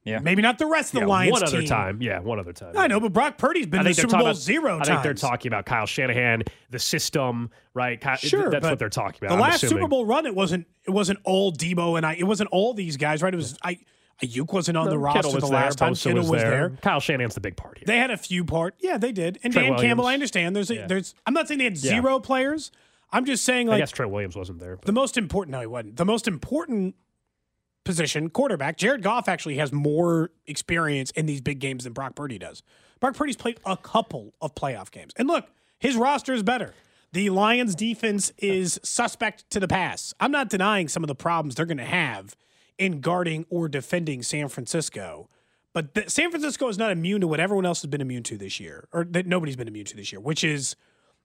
[0.05, 0.19] Yeah.
[0.21, 1.69] maybe not the rest of the Yeah, Lions one other team.
[1.69, 2.03] time.
[2.03, 2.73] Yeah, one other time.
[2.77, 4.89] I know, but Brock Purdy's been to the Super Bowl about zero I times.
[4.89, 8.01] think they're talking about Kyle Shanahan, the system, right?
[8.01, 9.37] Ky- Sure, that's what they're talking about.
[9.37, 9.61] The last.
[9.61, 12.15] Super Bowl run, it wasn't it wasn't all Debo and I.
[12.15, 13.33] It wasn't all these guys, right?
[13.33, 13.79] It was I.
[14.23, 15.95] Aiyuk wasn't on the roster was the there, last time.
[15.95, 16.71] Bosa Kittle was, there.
[16.81, 17.85] Kyle Shanahan's the big part here.
[17.87, 18.77] They had a few part.
[18.79, 19.39] Yeah, they did.
[19.43, 20.55] And Trey Dan Campbell, I understand.
[20.55, 20.87] There's a, Yeah.
[20.87, 21.15] there's.
[21.27, 22.71] I'm not saying they had zero players.
[23.13, 24.77] I'm just saying like, I guess Trey Williams wasn't there.
[24.77, 25.53] but- the most important.
[25.53, 25.97] No, he wasn't.
[25.97, 26.95] The most important
[27.85, 28.77] position, quarterback.
[28.77, 32.63] Jared Goff actually has more experience in these big games than Brock Purdy does.
[33.01, 35.47] Brock Purdy's played a couple of playoff games, and look,
[35.79, 36.75] his roster is better.
[37.13, 40.15] The Lions' defense is suspect to the pass.
[40.21, 42.37] I'm not denying some of the problems they're going to have
[42.79, 45.29] in guarding or defending San Francisco.
[45.75, 48.39] But th- San Francisco is not immune to what everyone else has been immune to
[48.39, 50.77] this year, or that nobody's been immune to this year, which is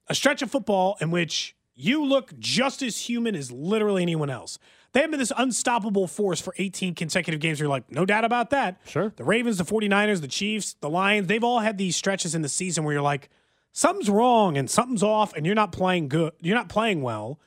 [0.08, 4.58] a stretch of football in which you look just as human as literally anyone else.
[4.92, 7.60] They have been this unstoppable force for 18 consecutive games.
[7.60, 8.80] You're like, no doubt about that.
[8.84, 9.12] Sure.
[9.14, 12.48] The Ravens, the 49ers, the Chiefs, the Lions, they've all had these stretches in the
[12.48, 13.30] season where you're like,
[13.72, 16.32] something's wrong and something's off and you're not playing good.
[16.40, 17.38] You're not playing well.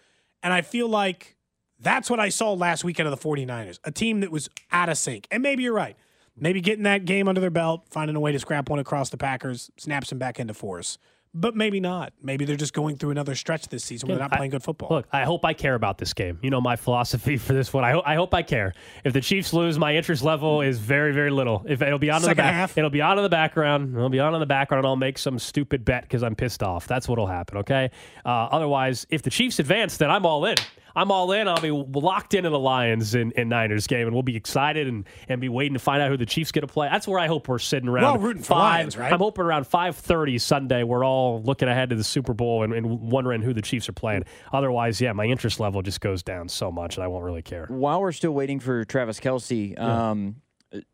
[0.41, 1.35] And I feel like
[1.77, 4.97] that's what I saw last weekend of the 49ers, a team that was out of
[4.97, 5.27] sync.
[5.29, 5.97] And maybe you're right.
[6.37, 9.17] Maybe getting that game under their belt, finding a way to scrap one across the
[9.17, 10.97] Packers, snaps them back into force.
[11.33, 12.11] But maybe not.
[12.21, 14.63] Maybe they're just going through another stretch this season where they're not I- playing good
[14.63, 14.89] football.
[14.89, 16.37] Look, I hope I care about this game.
[16.41, 17.85] You know my philosophy for this one.
[17.85, 18.73] I, ho- I hope I care.
[19.05, 21.63] If the Chiefs lose, my interest level is very, very little.
[21.69, 22.77] If it'll be on the back, half.
[22.77, 23.95] it'll be on in the background.
[23.95, 26.63] It'll be on in the background, and I'll make some stupid bet because I'm pissed
[26.63, 26.85] off.
[26.85, 27.59] That's what'll happen.
[27.59, 27.91] Okay.
[28.25, 30.55] Uh, otherwise, if the Chiefs advance, then I'm all in.
[30.95, 31.47] I'm all in.
[31.47, 35.08] I'll be locked into the Lions and, in Niners game, and we'll be excited and,
[35.27, 36.89] and be waiting to find out who the Chiefs get to play.
[36.91, 38.06] That's where I hope we're sitting around.
[38.06, 38.80] all rooting for five.
[38.80, 39.12] Lions, right?
[39.12, 40.84] I'm hoping around 5:30 Sunday.
[40.84, 43.93] We're all looking ahead to the Super Bowl and, and wondering who the Chiefs are
[43.93, 44.23] playing.
[44.54, 47.65] Otherwise, yeah, my interest level just goes down so much, and I won't really care.
[47.69, 50.38] While we're still waiting for Travis Kelce, um,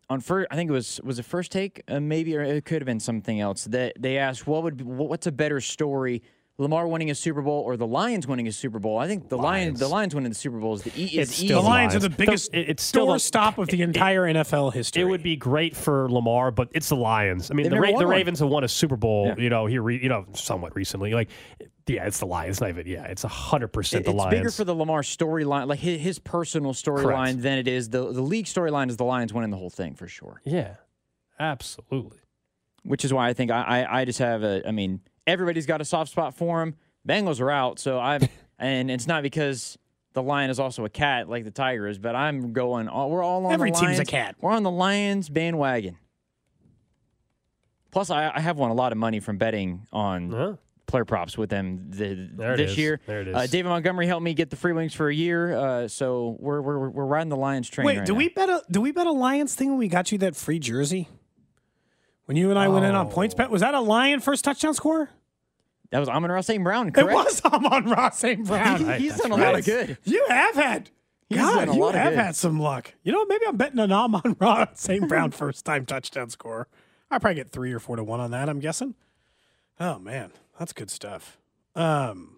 [0.09, 2.81] on first, I think it was was it first take, uh, maybe, or it could
[2.81, 3.65] have been something else.
[3.65, 6.23] That they asked, what would what's a better story?
[6.59, 8.97] Lamar winning a Super Bowl or the Lions winning a Super Bowl?
[8.97, 11.43] I think the Lions, the Lions winning the Super Bowl is the e- is It's
[11.43, 11.53] easy.
[11.53, 14.71] the Lions are the biggest The- it's still door the- stop of the entire NFL
[14.73, 15.03] history.
[15.03, 17.51] It would be great for Lamar, but it's the Lions.
[17.51, 18.07] I mean, They've the, Ra- the.
[18.07, 19.27] Ravens have won a Super Bowl.
[19.27, 19.35] Yeah.
[19.37, 21.13] You know, here, you know, somewhat recently.
[21.13, 21.29] Like,
[21.85, 22.59] yeah, it's the Lions.
[22.59, 22.87] Not even.
[22.87, 24.31] Yeah, it's hundred percent the it's Lions.
[24.39, 28.21] bigger for the Lamar storyline, like his, his personal storyline, than it is the the
[28.23, 28.89] league storyline.
[28.89, 30.41] Is the Lions winning the whole thing for sure?
[30.43, 30.77] yeah,
[31.39, 32.17] absolutely.
[32.83, 34.67] Which is why I think I I, I just have a.
[34.67, 36.75] I mean, everybody's got a soft spot for him.
[37.07, 38.21] Bengals are out, so I'm,
[38.59, 39.77] and it's not because
[40.13, 42.87] the lion is also a cat like the tiger is, but I'm going.
[42.87, 44.35] All, we're all on Every team's a cat.
[44.41, 45.97] We're on the Lions bandwagon.
[47.91, 50.53] Plus, I, I have won a lot of money from betting on Huh?
[50.87, 52.77] player props with them the, this is.
[52.77, 52.99] year.
[53.05, 53.45] There it Uh.
[53.47, 56.89] David Montgomery helped me get the free wings for a year, uh, so we're, we're
[56.89, 57.85] we're riding the Lions train.
[57.85, 58.17] Wait, right do now.
[58.17, 60.59] we bet a do we bet a Lions thing when we got you that free
[60.59, 61.09] jersey?
[62.25, 65.09] When you and I went in on PointsBet, was that a Lion first touchdown score?
[65.91, 66.63] That was Amon Ross St.
[66.63, 67.09] Brown, correct?
[67.09, 68.45] It was Amon-Ra St.
[68.45, 68.85] Brown.
[68.85, 69.51] Right, He's that's done a right.
[69.51, 69.97] lot of good.
[70.03, 70.89] You have had.
[71.29, 72.19] He's God, you have good.
[72.19, 72.93] had some luck.
[73.03, 75.07] You know, maybe I'm betting an Amon-Ra St.
[75.07, 76.67] Brown first time touchdown score.
[77.09, 78.49] I probably get three or four to one on that.
[78.49, 78.95] I'm guessing.
[79.79, 81.37] Oh man, that's good stuff.
[81.75, 82.37] Um,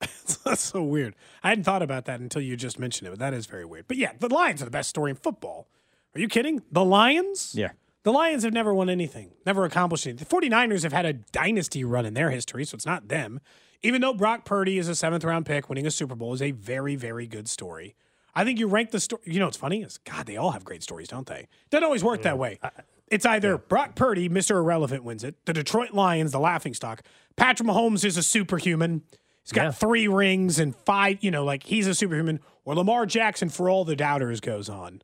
[0.44, 1.16] that's so weird.
[1.42, 3.88] I hadn't thought about that until you just mentioned it, but that is very weird.
[3.88, 5.68] But yeah, the Lions are the best story in football.
[6.14, 6.62] Are you kidding?
[6.70, 7.54] The Lions?
[7.56, 7.70] Yeah.
[8.08, 10.26] The Lions have never won anything, never accomplished anything.
[10.26, 13.38] The 49ers have had a dynasty run in their history, so it's not them.
[13.82, 16.52] Even though Brock Purdy is a seventh round pick, winning a Super Bowl is a
[16.52, 17.94] very, very good story.
[18.34, 19.20] I think you rank the story.
[19.26, 21.48] You know what's funny is, God, they all have great stories, don't they?
[21.68, 22.60] Doesn't always work that mm, way.
[23.08, 24.52] It's either Brock Purdy, Mr.
[24.52, 25.34] Irrelevant, wins it.
[25.44, 27.02] The Detroit Lions, the laughing stock.
[27.36, 29.02] Patrick Mahomes is a superhuman.
[29.42, 29.70] He's got Yeah.
[29.72, 32.40] three rings and five, you know, like he's a superhuman.
[32.64, 35.02] Or Lamar Jackson, for all the doubters, goes on.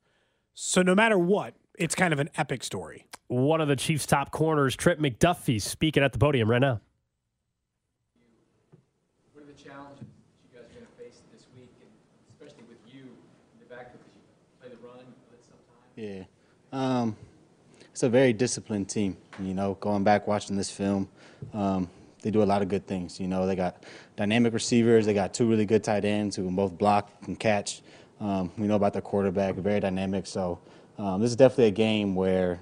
[0.55, 3.07] So no matter what, it's kind of an epic story.
[3.27, 6.81] One of the Chiefs' top corners, Trent McDuffie, speaking at the podium right now.
[9.33, 11.91] What are the challenges that you guys are going to face this week, and
[12.31, 14.23] especially with you in the backfield because you
[14.61, 15.05] play the run,
[15.97, 15.97] sometimes?
[15.97, 16.25] Yeah.
[16.73, 17.17] Um,
[17.91, 19.17] it's a very disciplined team.
[19.41, 21.09] You know, going back watching this film,
[21.53, 21.91] um,
[22.23, 23.19] they do a lot of good things.
[23.19, 23.83] You know, they got
[24.15, 25.05] dynamic receivers.
[25.05, 27.83] They got two really good tight ends who can both block and catch.
[28.21, 30.27] Um, we know about the quarterback, very dynamic.
[30.27, 30.61] So
[30.99, 32.61] um, this is definitely a game where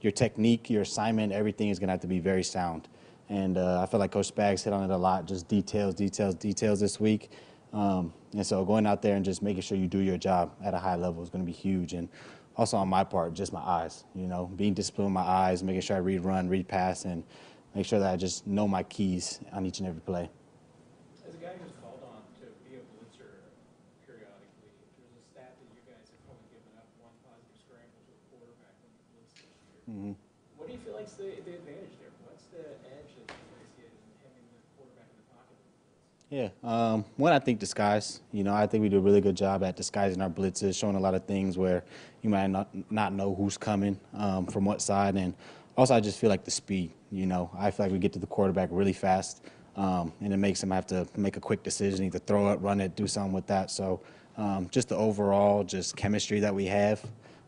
[0.00, 2.88] your technique, your assignment, everything is going to have to be very sound.
[3.28, 6.34] And uh, I feel like Coach Spags hit on it a lot, just details, details,
[6.34, 7.30] details this week.
[7.72, 10.74] Um, and so going out there and just making sure you do your job at
[10.74, 11.92] a high level is going to be huge.
[11.92, 12.08] And
[12.56, 15.82] also on my part, just my eyes, you know, being disciplined with my eyes, making
[15.82, 17.22] sure I read run, read pass, and
[17.74, 20.28] make sure that I just know my keys on each and every play.
[21.28, 23.54] As a guy who's called on to be a blitzer
[24.02, 28.12] periodically, there's a stat that you guys have only given up one positive scramble to
[28.18, 29.30] a quarterback when you blitz
[29.94, 30.14] year.
[30.56, 32.10] What do you feel like's the, the advantage there?
[32.24, 35.56] What's the edge that you guys get in having the quarterback in the pocket?
[36.30, 38.20] Yeah, um, one, I think disguise.
[38.32, 40.96] You know, I think we do a really good job at disguising our blitzes, showing
[40.96, 41.82] a lot of things where
[42.22, 45.16] you might not, not know who's coming um, from what side.
[45.16, 45.34] And
[45.76, 46.92] also, I just feel like the speed.
[47.10, 49.44] You know, I feel like we get to the quarterback really fast,
[49.76, 52.80] um, and it makes him have to make a quick decision, either throw it, run
[52.80, 53.70] it, do something with that.
[53.70, 54.00] So,
[54.36, 57.04] um, just the overall just chemistry that we have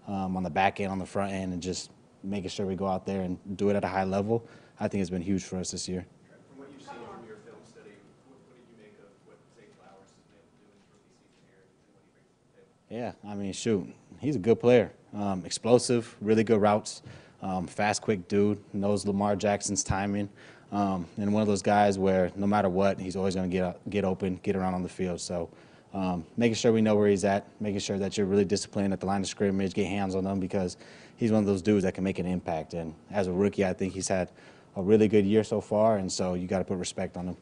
[0.09, 1.91] um, on the back end, on the front end, and just
[2.23, 4.47] making sure we go out there and do it at a high level,
[4.79, 6.07] I think has been huge for us this year.
[6.49, 7.91] From what you've seen from your film study,
[8.29, 10.77] what, what did you make of what Zay Flowers has been able to do in
[10.77, 13.15] his rookie season here and what he brings to the table?
[13.25, 13.87] Yeah, I mean, shoot,
[14.21, 14.93] he's a good player.
[15.15, 17.03] Um, explosive, really good routes,
[17.43, 18.59] um, fast, quick dude.
[18.73, 20.31] Knows Lamar Jackson's timing,
[20.71, 23.91] um, and one of those guys where no matter what, he's always going to get
[23.91, 25.21] get open, get around on the field.
[25.21, 25.51] So,
[25.93, 29.01] um, making sure we know where he's at, making sure that you're really disciplined at
[29.01, 30.79] the line of scrimmage, get hands on them because
[31.23, 32.75] he's one of those dudes that can make an impact.
[32.75, 34.33] And as a rookie, I think he's had
[34.75, 37.37] a really good year so far, and so you got to put respect on him.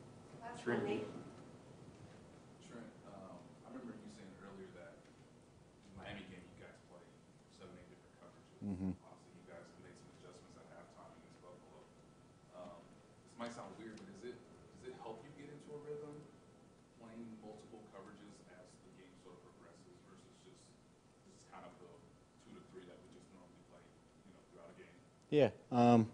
[2.68, 4.92] Trent um, I remember you saying earlier that
[5.96, 6.60] Miami game you
[7.56, 8.68] seven, eight different coverages.
[8.68, 8.99] Mm-hmm.
[25.30, 25.50] Yeah.
[25.70, 26.08] Um,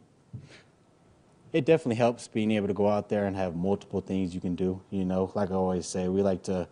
[1.53, 4.55] it definitely helps being able to go out there and have multiple things you can
[4.55, 4.81] do.
[4.91, 6.69] You know, like I always say, we like to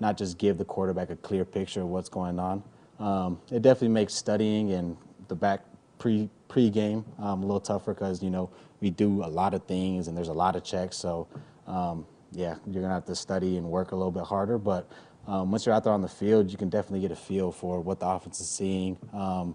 [0.00, 2.62] not just give the quarterback a clear picture of what's going on.
[3.00, 4.96] Um, it definitely makes studying and
[5.28, 5.64] the back
[5.98, 8.48] pre pre-game um, a little tougher because you know
[8.80, 10.96] we do a lot of things and there's a lot of checks.
[10.96, 11.26] So
[11.66, 14.58] um, yeah, you're gonna have to study and work a little bit harder.
[14.58, 14.88] But
[15.26, 17.80] um, once you're out there on the field, you can definitely get a feel for
[17.80, 19.54] what the offense is seeing, um,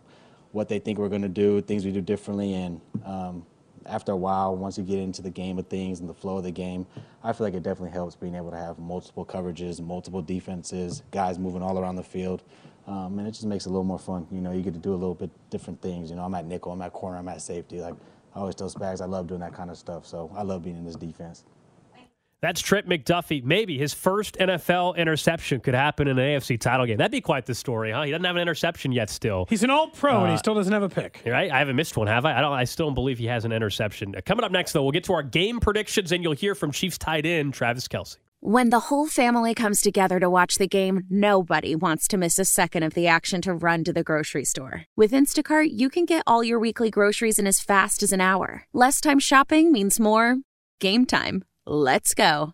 [0.54, 3.46] what they think we're gonna do, things we do differently, and um,
[3.86, 6.44] after a while, once you get into the game of things and the flow of
[6.44, 6.86] the game,
[7.24, 11.38] I feel like it definitely helps being able to have multiple coverages, multiple defenses, guys
[11.38, 12.44] moving all around the field.
[12.88, 14.28] Um, and it just makes it a little more fun.
[14.32, 16.10] You know, you get to do a little bit different things.
[16.10, 17.80] You know, I'm at nickel, I'm at corner, I'm at safety.
[17.80, 17.96] Like
[18.36, 20.06] I always tell Spags, I love doing that kind of stuff.
[20.06, 21.44] So I love being in this defense.
[22.44, 23.42] That's Trent McDuffie.
[23.42, 26.98] Maybe his first NFL interception could happen in an AFC title game.
[26.98, 28.02] That'd be quite the story, huh?
[28.04, 29.10] He doesn't have an interception yet.
[29.10, 31.22] Still, He's an all pro and Uh, he still doesn't have a pick.
[31.26, 31.50] right?
[31.50, 32.38] I haven't missed one, have I?
[32.38, 32.52] I don't.
[32.52, 34.14] I still don't believe he has an interception.
[34.14, 36.74] Uh, Coming up next, though, we'll get to our game predictions, and you'll hear from
[36.74, 38.18] Chiefs tight end Travis Kelce.
[38.42, 42.44] When the whole family comes together to watch the game, nobody wants to miss a
[42.44, 44.84] second of the action to run to the grocery store.
[44.98, 48.66] With Instacart, you can get all your weekly groceries in as fast as an hour.
[48.74, 50.40] Less time shopping means more
[50.82, 51.46] game time.
[51.66, 52.54] Let's go.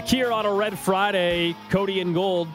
[0.00, 2.48] Back here on a Red Friday, Cody and Gold.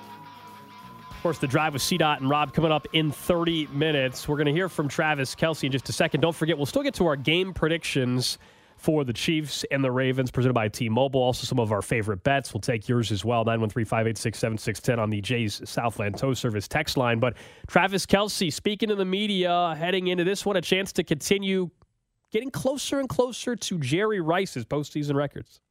[1.12, 4.28] Of course, the drive with CDOT and Rob coming up in 30 minutes.
[4.28, 6.22] We're going to hear from Travis Kelce in just a second.
[6.22, 8.40] Don't forget, we'll still get to our game predictions
[8.78, 11.22] for the Chiefs and the Ravens presented by T-Mobile.
[11.22, 12.52] Also, some of our favorite bets.
[12.52, 13.46] We'll take yours as well.
[13.46, 17.20] 913-586-7610 on the Jays Southland Tow Service text line.
[17.20, 17.36] But
[17.68, 21.70] Travis Kelce, speaking to the media, heading into this one, a chance to continue
[22.32, 25.62] getting closer and closer to Jerry Rice's postseason records.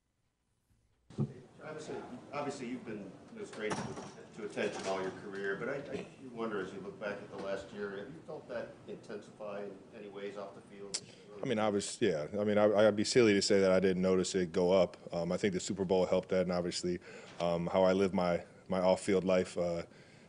[1.74, 1.96] Obviously,
[2.32, 3.04] obviously you've been
[3.36, 7.00] no stranger to, to attention all your career, but I, I wonder as you look
[7.00, 10.62] back at the last year, have you felt that intensify in any ways off the
[10.74, 11.00] field?
[11.42, 12.26] I mean, obviously, yeah.
[12.40, 14.96] I mean, I, I'd be silly to say that I didn't notice it go up.
[15.12, 17.00] Um, I think the Super Bowl helped that, and obviously,
[17.40, 19.82] um, how I live my my off-field life uh,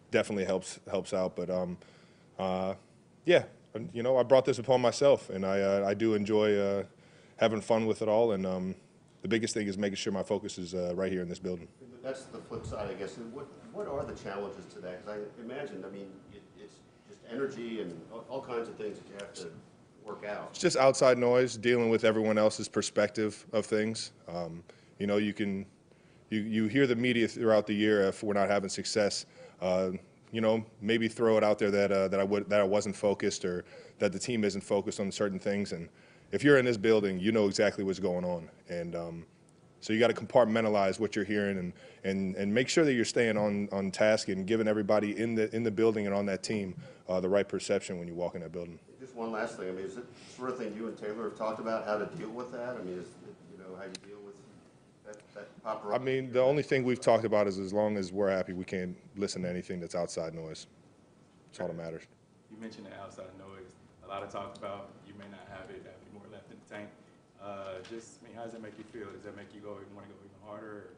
[0.09, 1.35] definitely helps helps out.
[1.35, 1.77] But um,
[2.39, 2.73] uh,
[3.25, 3.43] yeah,
[3.93, 6.83] you know, I brought this upon myself, and I uh, I do enjoy uh,
[7.37, 8.31] having fun with it all.
[8.31, 8.75] And um,
[9.25, 11.67] the biggest thing is making sure my focus is uh, right here in this building.
[12.03, 13.17] That's the flip side, I guess.
[13.33, 15.03] What, what are the challenges to that?
[15.03, 16.75] Because I imagine, I mean, it, it's
[17.09, 19.47] just energy and all, kinds of things that you have to
[20.05, 20.49] work out.
[20.51, 24.11] It's just outside noise, dealing with everyone else's perspective of things.
[24.27, 24.63] Um,
[24.99, 25.65] you know, you can,
[26.29, 29.25] you, you hear the media throughout the year if we're not having success.
[29.59, 29.93] Uh,
[30.31, 32.95] you know, maybe throw it out there that uh, that I would that I wasn't
[32.95, 33.65] focused or
[33.97, 35.71] that the team isn't focused on certain things.
[35.71, 35.89] And
[36.31, 38.49] if you're in this building, you know exactly what's going on.
[38.69, 39.25] And um,
[39.79, 43.05] so you got to compartmentalize what you're hearing and, and, and make sure that you're
[43.05, 46.41] staying on, on task and giving everybody in the in the building and on that
[46.41, 46.75] team
[47.07, 48.79] uh, the right perception when you walk in that building.
[48.99, 49.69] Just one last thing.
[49.69, 52.05] I mean, is it sort of thing you and Taylor have talked about how to
[52.17, 52.69] deal with that?
[52.69, 54.33] I mean, is it, you know, how you deal with
[55.05, 55.93] that, that paparazzi?
[55.93, 58.65] I mean, the only thing we've talked about is as long as we're happy, we
[58.65, 60.65] can't listen to anything that's outside noise.
[61.51, 62.03] That's all that matters.
[62.49, 63.69] You mentioned the outside noise.
[64.03, 65.85] A lot of talk about you may not have it,
[66.75, 66.89] tank.
[67.41, 69.11] Uh, just, I mean, how does that make you feel?
[69.11, 70.89] Does that make you go even want to go even harder?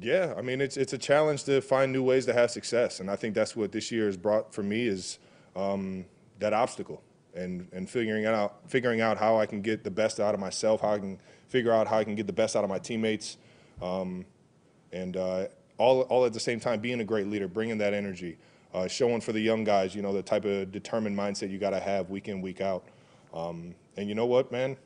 [0.00, 3.10] Yeah, I mean, it's it's a challenge to find new ways to have success, and
[3.10, 5.18] I think that's what this year has brought for me is
[5.56, 6.04] um,
[6.38, 7.02] that obstacle
[7.34, 10.82] and and figuring out figuring out how I can get the best out of myself,
[10.82, 13.38] how I can figure out how I can get the best out of my teammates,
[13.82, 14.24] um,
[14.92, 15.46] and uh,
[15.78, 18.38] all all at the same time being a great leader, bringing that energy,
[18.74, 21.70] uh, showing for the young guys, you know, the type of determined mindset you got
[21.70, 22.84] to have week in, week out.
[23.34, 24.76] Um, and you know what, man?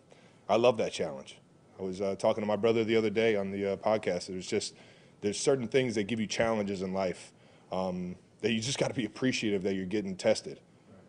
[0.49, 1.39] I love that challenge.
[1.79, 4.27] I was uh, talking to my brother the other day on the uh, podcast.
[4.27, 4.75] There's just
[5.21, 7.33] there's certain things that give you challenges in life
[7.71, 10.61] um, that you just got to be appreciative that you're getting tested.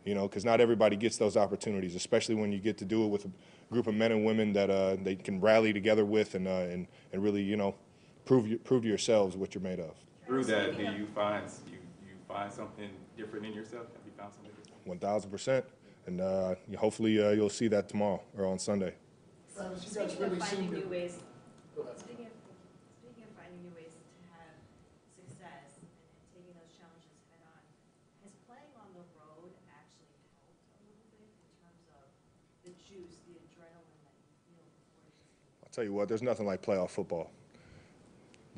[0.06, 3.08] You know, because not everybody gets those opportunities, especially when you get to do it
[3.08, 3.32] with a
[3.72, 6.88] group of men and women that uh, they can rally together with and, uh, and
[7.14, 7.76] and really, you know,
[8.26, 9.96] prove prove to yourselves what you're made of.
[10.26, 13.88] Through that, do you find you you find something different in yourself?
[13.94, 14.88] Have you found something different?
[14.88, 15.66] One thousand percent,
[16.06, 18.96] and uh, hopefully uh, you'll see that tomorrow or on Sunday.
[19.56, 20.80] Travis, you guys Speaking really of seem finding to.
[20.82, 21.14] new ways,
[21.76, 22.00] Go ahead.
[22.00, 22.34] speaking of,
[23.02, 24.54] speaking of finding new ways to have
[25.14, 27.62] success and, and taking those challenges head on,
[28.26, 30.10] has playing on the road actually
[30.42, 32.06] helped a little bit in terms of
[32.66, 35.14] the juice, the adrenaline that you feel before you
[35.62, 37.30] I'll tell you what, there's nothing like playoff football.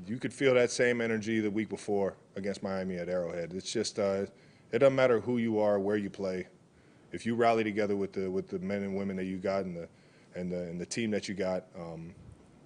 [0.08, 3.54] You could feel that same energy the week before against Miami at Arrowhead.
[3.56, 4.28] It's just, uh,
[4.72, 6.48] it doesn't matter who you are, where you play.
[7.14, 9.74] If you rally together with the with the men and women that you got and
[9.76, 9.88] the
[10.36, 12.14] and the, and the team that you got, um,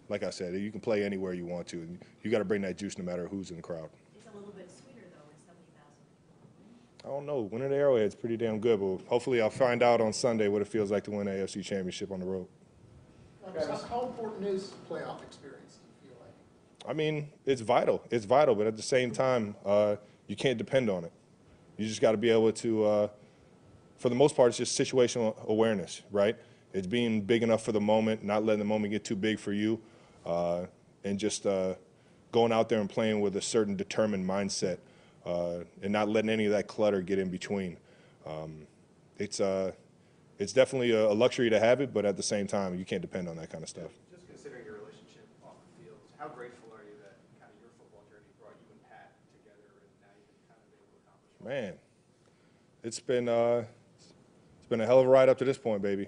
[0.09, 1.87] like I said, you can play anywhere you want to.
[2.23, 3.89] You got to bring that juice no matter who's in the crowd.
[4.15, 7.05] It's a little bit sweeter though with seventy thousand.
[7.05, 7.41] I don't know.
[7.41, 10.67] Winning the Arrowhead's pretty damn good, but hopefully I'll find out on Sunday what it
[10.67, 12.47] feels like to win an AFC championship on the road.
[13.53, 16.89] Travis, how, how important is playoff experience, do you feel like?
[16.89, 18.03] I mean, it's vital.
[18.09, 19.95] It's vital, but at the same time, uh,
[20.27, 21.11] you can't depend on it.
[21.77, 23.07] You just got to be able to, uh,
[23.97, 26.35] for the most part, it's just situational awareness, right?
[26.73, 29.53] It's being big enough for the moment, not letting the moment get too big for
[29.53, 29.79] you,
[30.25, 30.65] uh,
[31.03, 31.75] and just uh,
[32.31, 34.77] going out there and playing with a certain determined mindset,
[35.25, 37.77] uh, and not letting any of that clutter get in between.
[38.27, 38.67] Um,
[39.17, 39.71] it's uh,
[40.39, 43.27] it's definitely a, luxury to have it, but at the same time, you can't depend
[43.27, 43.91] on that kind of stuff.
[44.09, 47.71] Just considering your relationship off the field, how grateful are you that kind of your
[47.77, 50.97] football journey brought you and Pat together and now you can kind of able to
[51.03, 51.73] accomplish Man,
[52.83, 53.65] it's been uh,
[54.59, 56.07] it's been a hell of a ride up to this point, baby,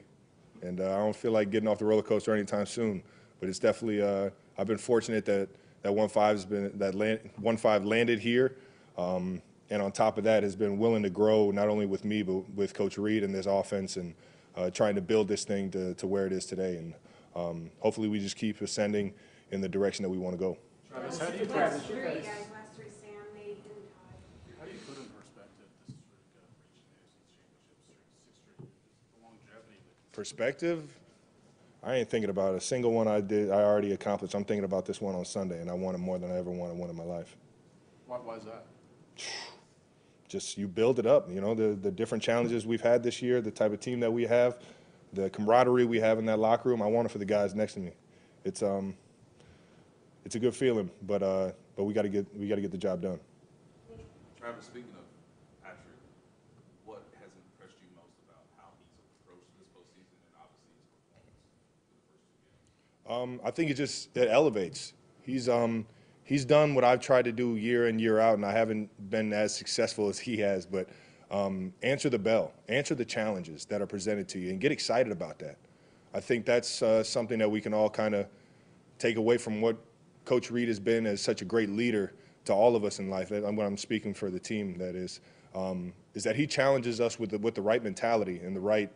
[0.62, 3.04] and uh, I don't feel like getting off the roller coaster anytime soon.
[3.40, 5.50] But it's definitely uh, I've been fortunate that
[5.82, 8.58] that one five has been that land, one five landed here,
[8.98, 12.22] um, and on top of that has been willing to grow not only with me
[12.24, 14.14] but with Coach Reid and this offense and
[14.56, 16.78] uh, trying to build this thing to, to where it is today.
[16.78, 16.94] And
[17.36, 19.14] um, hopefully we just keep ascending
[19.52, 20.58] in the direction that we want to go.
[20.90, 24.20] Travis, how do you Last three guys, last three, Sam, Nate, and Todd.
[24.60, 28.28] How do you put in perspective this streak of reaching the AFC championship streak, six
[28.44, 28.68] straight,
[29.16, 30.84] the longevity that perspective,
[31.84, 33.50] I ain't thinking about a single one I did.
[33.50, 34.36] I already accomplished.
[34.36, 36.52] I'm thinking about this one on Sunday, and I want it more than I ever
[36.52, 37.36] wanted one in my life.
[38.08, 38.66] Why, why is that?
[40.28, 41.30] Just you build it up.
[41.30, 44.12] You know the the different challenges we've had this year, the type of team that
[44.12, 44.60] we have,
[45.12, 46.82] the camaraderie we have in that locker room.
[46.82, 47.92] I want it for the guys next to me.
[48.46, 48.96] It's um,
[50.24, 52.72] it's a good feeling, but uh, but we got to get we got to get
[52.72, 53.20] the job done.
[54.40, 55.06] Travis, speaking of
[55.62, 55.98] Patrick,
[56.86, 58.90] what has impressed you most about how he's
[59.22, 61.38] approached this postseason and obviously his performance?
[63.12, 64.94] Um, I think it just it elevates.
[65.22, 65.86] He's um,
[66.24, 69.34] he's done what I've tried to do year in year out, and I haven't been
[69.34, 70.66] as successful as he has.
[70.66, 70.88] But
[71.30, 75.12] um, answer the bell, answer the challenges that are presented to you, and get excited
[75.12, 75.58] about that.
[76.14, 78.28] I think that's uh, something that we can all kind of
[78.98, 79.76] take away from what
[80.24, 82.14] Coach Reid has been as such a great leader
[82.46, 83.32] to all of us in life.
[83.32, 85.20] And When I'm speaking for the team, that is,
[85.56, 88.90] um, is that he challenges us with the, with the right mentality and the right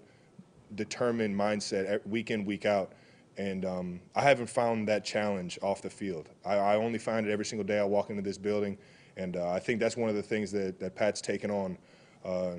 [0.76, 2.92] determined mindset week in, week out.
[3.38, 6.30] And um, I haven't found that challenge off the field.
[6.46, 8.78] I, I only find it every single day I walk into this building.
[9.18, 11.78] And uh, I think that's one of the things that, that Pat's taken on
[12.24, 12.54] uh,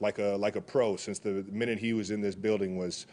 [0.00, 3.06] like, a, like a pro since the minute he was in this building was,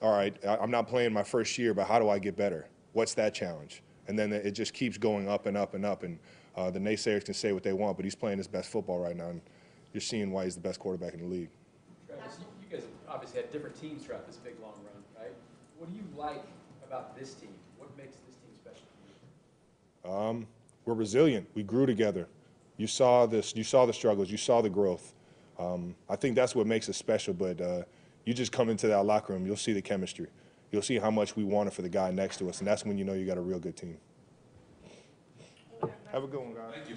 [0.00, 2.68] all right, I'm not playing my first year, but how do I get better?
[2.92, 3.82] What's that challenge?
[4.06, 6.02] And then it just keeps going up and up and up.
[6.02, 6.18] And
[6.56, 9.16] uh, the naysayers can say what they want, but he's playing his best football right
[9.16, 9.30] now.
[9.30, 9.40] And
[9.92, 11.50] you're seeing why he's the best quarterback in the league.
[12.06, 14.87] Travis, you, guys obviously had different teams throughout this big long run?
[15.78, 16.42] What do you like
[16.86, 17.50] about this team?
[17.78, 18.86] What makes this team special
[20.04, 20.14] to you?
[20.14, 20.46] Um,
[20.84, 21.48] we're resilient.
[21.54, 22.26] We grew together.
[22.76, 23.54] You saw this.
[23.54, 24.30] You saw the struggles.
[24.30, 25.14] You saw the growth.
[25.58, 27.32] Um, I think that's what makes us special.
[27.32, 27.82] But uh,
[28.24, 30.26] you just come into that locker room, you'll see the chemistry.
[30.72, 32.84] You'll see how much we want it for the guy next to us, and that's
[32.84, 33.96] when you know you got a real good team.
[36.12, 36.74] Have a good one, guys.
[36.74, 36.96] Thank you.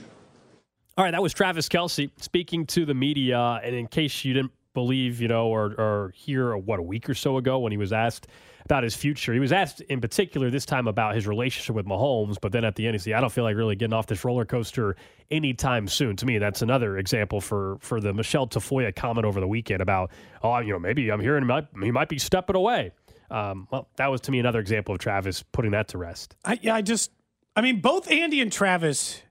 [0.97, 3.61] All right, that was Travis Kelce speaking to the media.
[3.63, 7.13] And in case you didn't believe, you know, or, or hear what a week or
[7.13, 8.27] so ago when he was asked
[8.65, 12.37] about his future, he was asked in particular this time about his relationship with Mahomes.
[12.39, 14.23] But then at the end, he said, "I don't feel like really getting off this
[14.23, 14.95] roller coaster
[15.29, 19.47] anytime soon." To me, that's another example for for the Michele Tafoya comment over the
[19.47, 20.11] weekend about,
[20.43, 21.43] oh, you know, maybe I'm hearing
[21.81, 22.91] he might, be stepping away.
[23.29, 26.35] Um, well, that was to me another example of Travis putting that to rest.
[26.43, 27.11] I, yeah, I just,
[27.55, 29.21] I mean, both Andy and Travis,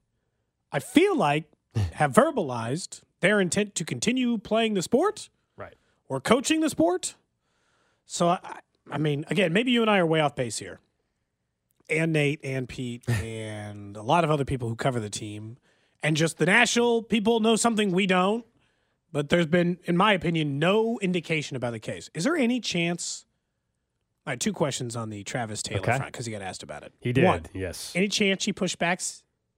[0.73, 1.45] I feel like
[1.93, 5.75] have verbalized their intent to continue playing the sport Right.
[6.09, 7.15] or coaching the sport.
[8.07, 8.61] So, I,
[8.91, 10.81] I mean, again, maybe you and I are way off base here.
[11.89, 15.59] And Nate and Pete and a lot of other people who cover the team.
[16.03, 18.45] And just the national people know something we don't.
[19.13, 22.09] But there's been, in my opinion, no indication about the case.
[22.15, 23.27] Is there any chance?
[24.25, 25.97] All right, two questions on the Travis Taylor Okay.
[25.97, 26.93] front because he got asked about it.
[27.01, 27.93] He did, One, yes.
[27.97, 29.01] Any chance she pushed back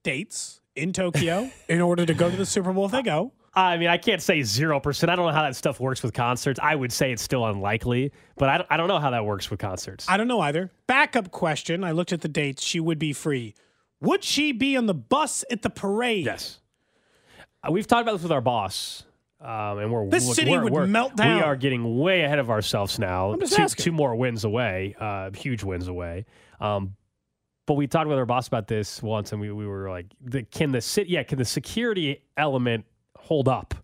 [0.02, 3.32] dates in Tokyo in order to go to the Super Bowl if they go?
[3.54, 5.08] I mean, I can't say 0%.
[5.10, 6.58] I don't know how that stuff works with concerts.
[6.62, 9.50] I would say it's still unlikely, but I don't, I don't know how that works
[9.50, 10.06] with concerts.
[10.08, 10.70] I don't know either.
[10.86, 11.84] Backup question.
[11.84, 12.62] I looked at the dates.
[12.62, 13.54] She would be free.
[14.00, 16.24] Would she be on the bus at the parade?
[16.24, 16.60] Yes.
[17.62, 19.04] Uh, We've talked about this with our boss.
[19.40, 21.36] Um, and we're This look, city we're- would we're- melt down.
[21.36, 23.32] We are getting way ahead of ourselves now.
[23.32, 23.82] I'm just two, asking.
[23.84, 26.24] two more wins away, uh, huge wins away.
[26.60, 26.94] Um,
[27.66, 30.42] but we talked with our boss about this once, and we, we were like, the,
[30.44, 32.84] "Can the city, Yeah, can the security element
[33.22, 33.74] hold up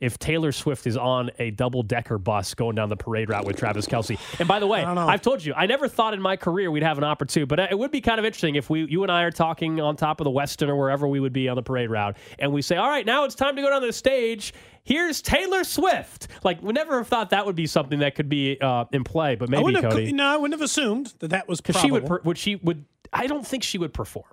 [0.00, 3.56] if Taylor Swift is on a double decker bus going down the parade route with
[3.56, 6.70] Travis Kelce?" And by the way, I've told you, I never thought in my career
[6.72, 9.12] we'd have an opportunity, but it would be kind of interesting if we, you and
[9.12, 11.62] I, are talking on top of the Weston or wherever we would be on the
[11.62, 14.52] parade route, and we say, "All right, now it's time to go down the stage."
[14.84, 16.26] Here's Taylor Swift.
[16.42, 19.36] Like we never have thought that would be something that could be uh, in play,
[19.36, 20.12] but I maybe have, Cody.
[20.12, 22.84] no, I wouldn't have assumed that that was Because she would, per- would she would.
[23.12, 24.24] I don't think she would perform,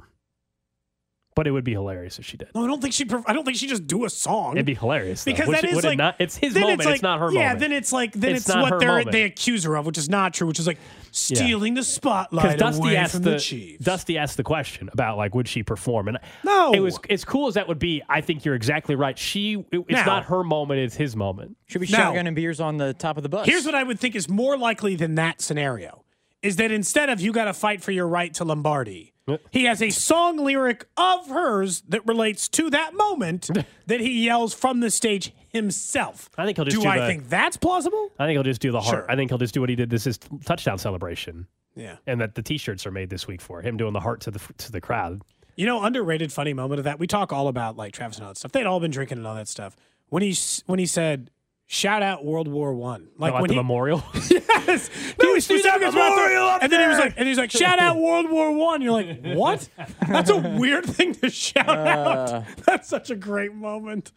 [1.39, 2.49] but it would be hilarious if she did.
[2.53, 3.05] no, I don't think she.
[3.05, 4.57] would I don't think she just do a song.
[4.57, 5.31] It'd be hilarious though.
[5.31, 6.81] because Would that she- is would it like not- it's his then moment.
[6.81, 7.35] It's, It's not her moment.
[7.39, 7.59] yeah, moment.
[7.61, 9.11] then it's like then It's it's, not what her they are moment.
[9.13, 10.47] they accuse her of, which is not true.
[10.47, 10.77] Which is like
[11.11, 13.83] stealing the Because spotlight Dusty away asked from the, the, Chiefs.
[13.85, 16.73] Dusty asked the question about like would she perform, and No.
[16.73, 18.03] it was as cool as that would be.
[18.09, 19.17] I think you're exactly right.
[19.17, 21.55] She, it- it's Now- not her moment; it's his moment.
[21.67, 23.45] Should be Now- shotgun and beers on the top of the bus.
[23.47, 26.03] Here's what I would think is more likely than that scenario:
[26.43, 29.13] is that instead of you got to fight for your right to Lombardi,
[29.51, 33.49] he has a song lyric of hers that relates to that moment
[33.87, 36.29] that he yells from the stage himself.
[36.37, 38.11] I think he'll just do do I the- think that's plausible?
[38.19, 39.03] I think he'll just do the heart.
[39.05, 39.11] Sure.
[39.11, 41.47] I think he'll just do what he did this is touchdown celebration.
[41.75, 41.97] Yeah.
[42.07, 44.39] and that the T-shirts are made this week for him doing the heart to the
[44.57, 45.21] to the crowd.
[45.55, 46.99] You know, underrated funny moment of that.
[46.99, 48.51] We talk all about like Travis and all that stuff.
[48.51, 49.77] They'd all been drinking and all that stuff.
[50.09, 51.29] When he when he said,
[51.71, 54.03] "Shout out World War One," like at when the he, memorial.
[54.31, 54.89] yes,
[55.21, 56.55] no, he see that specifically about memorial that.
[56.55, 58.91] up and then he was like, and he's like, "Shout out World War One." You're
[58.91, 59.69] like, what?
[60.07, 61.71] That's a weird thing to shout Uh.
[62.41, 62.43] out.
[62.65, 64.11] That's such a great moment.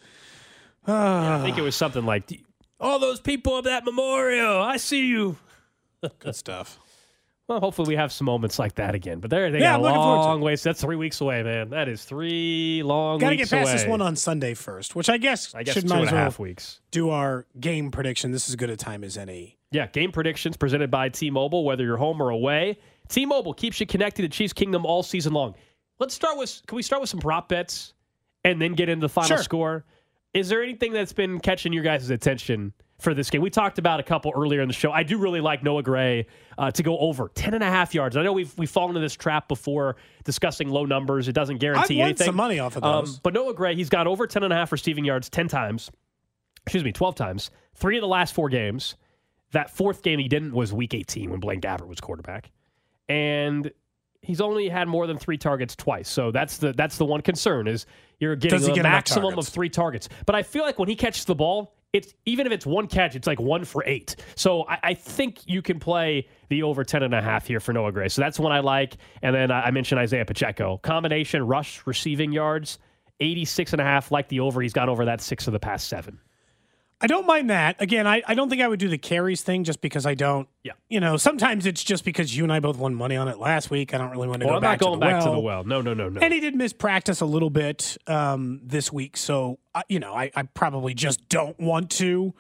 [0.87, 2.43] I think it was something like,
[2.81, 5.37] "All those people at that memorial, I see you."
[6.21, 6.79] Good stuff.
[7.53, 9.21] Well, hopefully we have some moments like that again.
[9.21, 10.63] But there, they Yeah, got I'm a looking forward to long ways.
[10.63, 11.69] That's three weeks away, man.
[11.71, 13.73] That is three long Got to get past away.
[13.73, 16.13] this one on Sunday first, which I guess, I guess should two might and as
[16.13, 16.81] a well half weeks.
[16.91, 18.31] do our game prediction.
[18.33, 19.59] This is as good a time as any.
[19.71, 22.79] Yeah, game predictions presented by T-Mobile, whether you're home or away.
[23.09, 25.55] T-Mobile keeps you connected to Chiefs Kingdom all season long.
[25.99, 27.93] Let's start with can we start with some prop bets
[28.45, 29.43] and then get into the final Sure.
[29.45, 29.85] score?
[30.35, 32.73] Is there anything that's been catching your guys' attention
[33.03, 33.43] for this game?
[33.43, 34.91] We talked about a couple earlier in the show.
[34.93, 36.27] I do really like Noah Gray
[36.57, 38.17] uh, to go over 10 and a half yards.
[38.17, 41.29] I know we've we've fallen into this trap before discussing low numbers.
[41.29, 42.27] It doesn't guarantee I've anything.
[42.27, 43.19] some money off of Um, those.
[43.19, 45.91] but Noah Gray, he's got over 10 and a half receiving yards 10 times.
[46.65, 47.51] Excuse me, 12 times.
[47.75, 48.97] Three of the last four games.
[49.51, 52.51] That fourth game he didn't was week 18 when Blaine Gabbert was quarterback.
[53.09, 53.71] And
[54.23, 56.09] he's only had more than three targets twice.
[56.09, 57.85] So that's the that's the one concern is
[58.21, 60.09] you're getting a maximum of three targets.
[60.25, 63.15] But I feel like when he catches the ball, it's even if it's one catch,
[63.15, 64.17] it's like one for eight.
[64.35, 67.73] So I, I think you can play the over 10 and a half here for
[67.73, 68.09] Noah Gray.
[68.09, 68.97] So that's one I like.
[69.23, 70.79] And then I mentioned Isaiah Pacheco.
[70.79, 72.79] Combination rush receiving yards,
[73.21, 74.63] 86 and a half, like the over.
[74.63, 76.19] He's gone over that six of the past seven.
[77.03, 77.83] I don't mind that.
[77.83, 80.49] Again, I, I don't think I would do the carries thing just because I don't.
[80.63, 80.73] Yeah.
[80.89, 83.71] You know, sometimes it's just because you and I both won money on it last
[83.71, 83.93] week.
[83.93, 85.33] I don't really want to Well, go I'm back not going to the back well.
[85.33, 85.65] to the well.
[85.65, 86.21] No, no, no, no.
[86.21, 90.15] And he did miss practice a little bit um, this week, so uh, you know
[90.15, 92.33] I, I probably just don't want to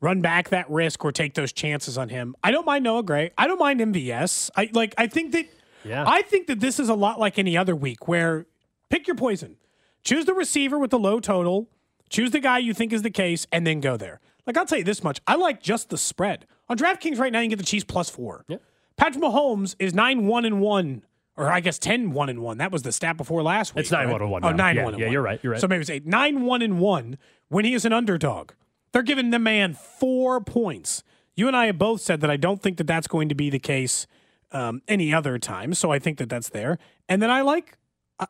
[0.00, 2.34] run back that risk or take those chances on him.
[2.42, 3.30] I don't mind Noah Gray.
[3.38, 4.50] I don't mind MVS.
[4.56, 4.94] I like.
[4.98, 5.46] I think that.
[5.84, 6.04] Yeah.
[6.06, 8.46] I think that this is a lot like any other week where
[8.90, 9.56] pick your poison,
[10.02, 11.68] choose the receiver with the low total,
[12.10, 14.20] choose the guy you think is the case, and then go there.
[14.46, 17.38] Like I'll tell you this much: I like just the spread on DraftKings right now.
[17.40, 18.44] You can get the Chiefs plus four.
[18.48, 18.58] Yeah.
[18.96, 21.02] Patrick Mahomes is nine one and one,
[21.36, 22.58] or I guess 10 1 and one.
[22.58, 23.82] That was the stat before last week.
[23.84, 24.12] It's 9 right?
[24.12, 25.12] 1 and 1 Oh, 9 Yeah, 1 and yeah, 1.
[25.12, 25.60] you're right, you're right.
[25.60, 27.16] So maybe it's eight nine one and one
[27.48, 28.52] when he is an underdog.
[28.92, 31.02] They're giving the man four points.
[31.34, 33.48] You and I have both said that I don't think that that's going to be
[33.48, 34.06] the case
[34.52, 35.72] um, any other time.
[35.74, 36.76] So I think that that's there.
[37.08, 37.78] And then I like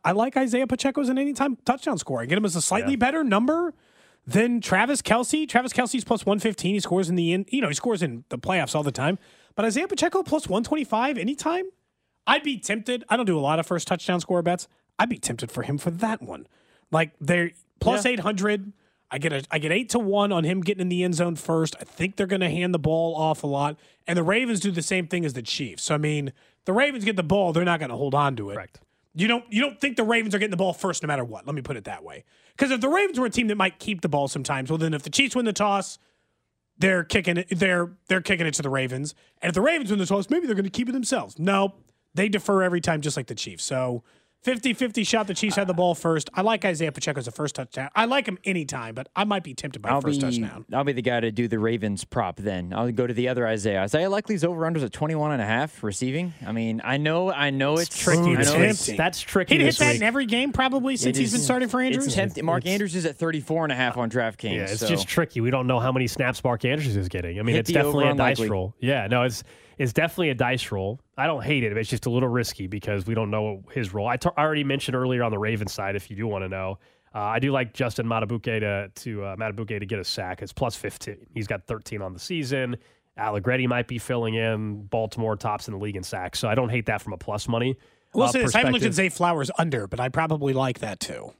[0.05, 2.23] I- like Isaiah Pacheco as an anytime touchdown scorer.
[2.23, 3.75] I get him as a slightly better number
[4.27, 5.49] than Travis Kelce.
[5.49, 6.75] Travis Kelce's plus 115.
[6.75, 9.19] He scores in the in, you know, he scores in the playoffs all the time.
[9.57, 11.65] But Isaiah Pacheco plus 125 anytime?
[12.27, 13.05] I'd be tempted.
[13.09, 14.69] I don't do a lot of first touchdown score bets.
[14.99, 16.47] I'd be tempted for him for that one.
[16.91, 18.13] Like there Plus Yeah.
[18.13, 18.73] 800.
[19.11, 21.35] I get a I get 8 to 1 on him getting in the end zone
[21.35, 21.75] first.
[21.81, 23.77] I think they're going to hand the ball off a lot.
[24.07, 25.83] And the Ravens do the same thing as the Chiefs.
[25.85, 26.33] So I mean,
[26.67, 28.55] the Ravens get the ball, they're not going to hold on to it.
[28.55, 28.81] Correct.
[29.15, 31.47] You don't you don't think the Ravens are getting the ball first no matter what.
[31.47, 32.25] Let me put it that way.
[32.57, 34.95] Cuz if the Ravens were a team that might keep the ball sometimes, well then
[34.95, 35.99] if the Chiefs win the toss,
[36.79, 39.15] they're kicking it they're they're kicking it to the Ravens.
[39.43, 41.39] And if the Ravens win the toss, maybe they're going to keep it themselves.
[41.39, 41.75] No,
[42.15, 43.65] they defer every time just like the Chiefs.
[43.65, 44.03] So
[44.45, 46.31] 50-50 shot the Chiefs had the ball first.
[46.33, 47.91] I like Isaiah Pacheco as a first touchdown.
[47.95, 50.65] I like him anytime, but I might be tempted by I'll first be, touchdown.
[50.73, 52.73] I'll be the guy to do the Ravens prop then.
[52.73, 53.83] I'll go to the other Isaiah.
[53.83, 56.33] Isaiah Likely's over-unders at 21 and a half receiving.
[56.47, 59.77] I mean, I know I know it's, tricky I know it's- That's tricky He'd hit
[59.79, 59.97] that week.
[59.97, 62.07] in every game probably since It he's been starting for Andrews.
[62.07, 62.45] It's tempting.
[62.45, 64.55] Mark Andrews is at 34 and a half on DraftKings.
[64.57, 64.89] Yeah, it's so.
[64.89, 65.41] just tricky.
[65.43, 67.39] We don't know how many snaps Mark Andrews is getting.
[67.39, 68.49] I mean, Hit it's definitely a dice unlikely.
[68.51, 68.75] roll.
[68.81, 69.45] Yeah, no, it's
[69.79, 71.01] it's definitely a dice roll.
[71.21, 73.93] I don't hate it, but it's just a little risky because we don't know his
[73.93, 74.09] role.
[74.09, 76.49] I t- I already mentioned earlier on the Ravens side, if you do want to
[76.49, 76.79] know,
[77.15, 80.41] uh, I do like Justin Madubuike to to uh, Madubuike to get a sack.
[80.41, 81.27] It's plus fifteen.
[81.35, 82.77] He's got thirteen on the season.
[83.19, 84.85] Allegretti might be filling in.
[84.85, 87.49] Baltimore tops in the league in sacks, so I don't hate that from a plus
[87.49, 87.77] money.
[88.15, 88.55] We'll uh, say this.
[88.55, 88.95] I haven't looked at.
[88.95, 91.35] Zay Flowers under, but I probably like that too.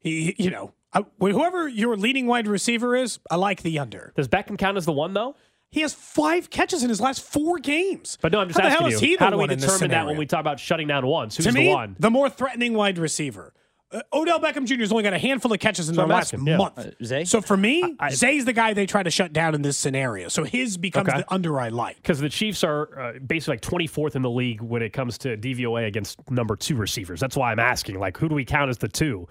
[0.00, 4.12] He, you know, I, whoever your leading wide receiver is, I like the under.
[4.16, 5.34] Does Beckham count as the one though?
[5.74, 8.16] He has five catches in his last four games.
[8.20, 9.08] But no, I'm just How the asking hell is you.
[9.08, 10.86] he the How do we one in this determine that when we talk about shutting
[10.86, 11.36] down ones?
[11.36, 11.96] Who's to me, the one?
[11.98, 13.52] the more threatening wide receiver.
[13.92, 14.76] Uh, Odell Beckham Jr.
[14.80, 16.56] has only got a handful of catches in So the I'm last asking, yeah.
[16.56, 16.78] month.
[16.78, 17.24] Uh, Zay?
[17.24, 20.28] So for me, Zay's the guy they try to shut down in this scenario.
[20.28, 21.18] So his becomes Okay.
[21.18, 21.96] the under I like.
[21.96, 25.36] because the Chiefs are uh, basically like 24th in the league when it comes to
[25.36, 27.18] DVOA against number two receivers.
[27.20, 29.28] That's why I'm asking, like, who do we count as the two?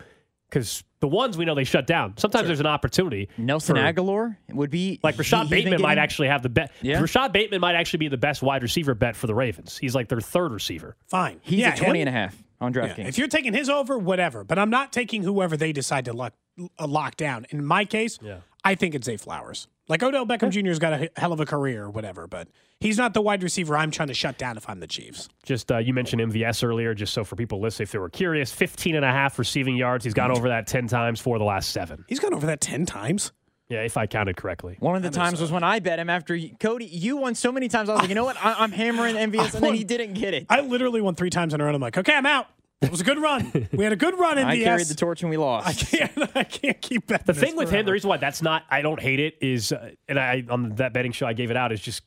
[0.54, 2.14] Because the ones we know they shut down.
[2.18, 3.28] Sometimes there's an opportunity.
[3.39, 6.72] Nelson for- Agholor would be Like Rashod he- he's Bateman might actually have the bet.
[6.82, 7.01] Yeah.
[7.01, 9.78] Rashod Bateman might actually be the best wide receiver bet for the Ravens.
[9.78, 10.95] He's like their third receiver.
[11.08, 11.39] Fine.
[11.41, 13.08] He's yeah, at 20 him- and a half on Yeah, DraftKings.
[13.10, 14.43] If you're taking his over, whatever.
[14.43, 16.34] But I'm not taking whoever they decide to lock,
[16.80, 17.47] uh, lock down.
[17.49, 18.38] In my case, Yeah.
[18.64, 19.68] I think it's Zay Flowers.
[19.89, 22.47] Like Odell Beckham Jr.'s got a hell of a career or whatever, but
[22.80, 25.28] he's not the wide receiver I'm trying to shut down if I'm the Chiefs.
[25.43, 28.51] Just uh, you mentioned MVS earlier, just so for people listening, if they were curious,
[28.51, 30.05] 15 and a half receiving yards.
[30.05, 32.05] He's gone over that 10 times for the last seven.
[32.07, 33.34] He's gone over that 10 times.
[33.70, 34.78] Yeah, if I counted correctly.
[34.80, 36.86] One of the times was when I bet him after you, Cody.
[36.86, 37.89] You won so many times.
[37.89, 38.38] I was like, you know what?
[38.38, 40.45] I, I'm hammering MVS, and then he didn't get it.
[40.49, 41.74] I literally won three times in a row.
[41.74, 42.47] I'm like, okay, I'm out.
[42.84, 43.70] It was a good run.
[43.72, 45.68] We had a good run in the I the carried the torch and we lost.
[45.68, 46.32] I can't.
[46.36, 47.26] I can't keep betting.
[47.26, 49.92] The thing with him, the reason why that's not, I don't hate it is, uh,
[50.08, 52.04] and I on that betting show I gave it out is just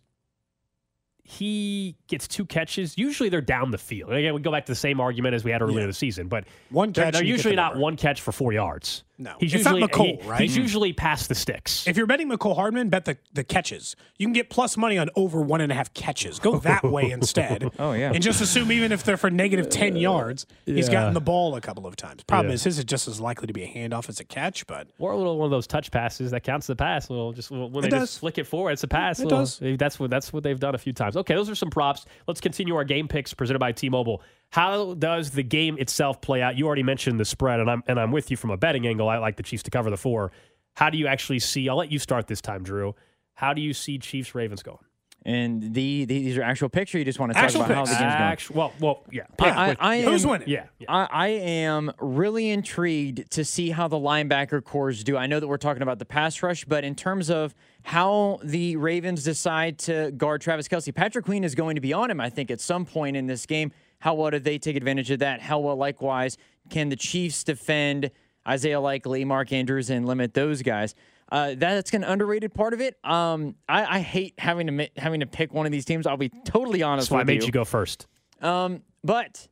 [1.24, 2.96] he gets two catches.
[2.96, 4.10] Usually they're down the field.
[4.10, 5.92] And again, we go back to the same argument as we had earlier in the
[5.92, 8.52] season, but One they're, catch they're and you get usually not one catch for four
[8.52, 9.02] yards.
[9.18, 9.36] No.
[9.40, 10.40] he's It's not usually Mecole, he- right?
[10.40, 11.86] He's usually past the sticks.
[11.86, 13.96] If you're betting Mecole Hardman, bet the, the catches.
[14.18, 16.38] You can get plus money on over one and a half catches.
[16.38, 17.70] Go that way instead.
[17.78, 18.12] Oh, yeah.
[18.12, 21.60] And just assume even if they're for negative 10 yards, he's gotten the ball a
[21.60, 22.22] couple of times.
[22.24, 22.54] Problem Yeah.
[22.54, 25.12] is, his is just as likely to be a handoff as a catch, but Or
[25.12, 27.08] a little one of those touch passes that counts as a pass.
[27.08, 28.02] Well, just when they does.
[28.10, 29.18] just flick it forward, it's a pass.
[29.20, 29.58] It Well, does.
[29.60, 31.16] That's what that's what they've done a few times.
[31.16, 32.06] Okay, those are some props.
[32.26, 34.22] Let's continue our game picks presented by T-Mobile.
[34.50, 36.56] How does the game itself play out?
[36.56, 39.08] You already mentioned the spread, and I'm and I'm with you from a betting angle.
[39.08, 40.32] I like the Chiefs to cover the four.
[40.74, 41.68] How do you actually see?
[41.68, 42.94] I'll let you start this time, Drew.
[43.34, 44.78] How do you see Chiefs Ravens going?
[45.24, 46.94] And the, these are actual picks.
[46.94, 48.00] Or you just want to talk Actual about how the picks.
[48.00, 48.22] game's going?
[48.22, 49.24] Actu- well, well, yeah.
[49.40, 49.50] I.
[49.50, 50.48] I, I am, Who's winning?
[50.48, 50.86] Yeah, yeah.
[50.92, 55.16] I, I am really intrigued to see how the linebacker cores do.
[55.16, 58.76] I know that we're talking about the pass rush, but in terms of how the
[58.76, 62.30] Ravens decide to guard Travis Kelce, Patrick Queen is going to be on him, I
[62.30, 63.72] think, at some point in this game.
[63.98, 65.40] How well do they take advantage of that?
[65.40, 66.36] How well, likewise,
[66.70, 68.10] can the Chiefs defend
[68.46, 70.94] Isaiah Likely, Mark Andrews, and limit those guys?
[71.32, 72.96] Uh, that's an underrated part of it.
[73.02, 76.06] Um, I, I hate having to mi- having to pick one of these teams.
[76.06, 77.18] I'll be totally honest with you.
[77.18, 78.06] That's why I made you go first.
[78.40, 79.48] um, but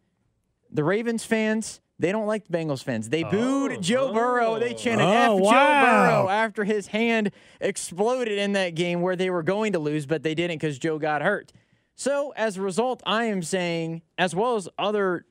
[0.70, 3.08] the Ravens fans, they don't like the Bengals fans.
[3.08, 4.58] They booed Joe Burrow.
[4.60, 5.50] They chanted F Oh, Joe.
[5.50, 7.30] Burrow after his hand
[7.60, 10.98] exploded in that game where they were going to lose, but they didn't because Joe
[10.98, 11.52] got hurt.
[11.94, 15.26] So as a result, I am saying, as well as other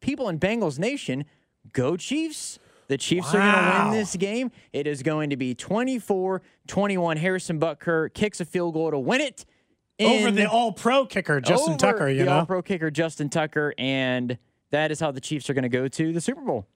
[0.00, 1.24] people in Bengals Nation,
[1.72, 2.58] go Chiefs.
[2.88, 4.50] The Chiefs are going to win this game.
[4.72, 7.16] It is going to be 24 21.
[7.18, 9.44] Harrison Butker kicks a field goal to win it.
[10.00, 12.38] over the all pro kicker, Justin over Tucker, you the know?
[12.38, 14.38] All-Pro kicker Justin Tucker, and
[14.70, 16.66] that is how the Chiefs are going to go to the Super Bowl.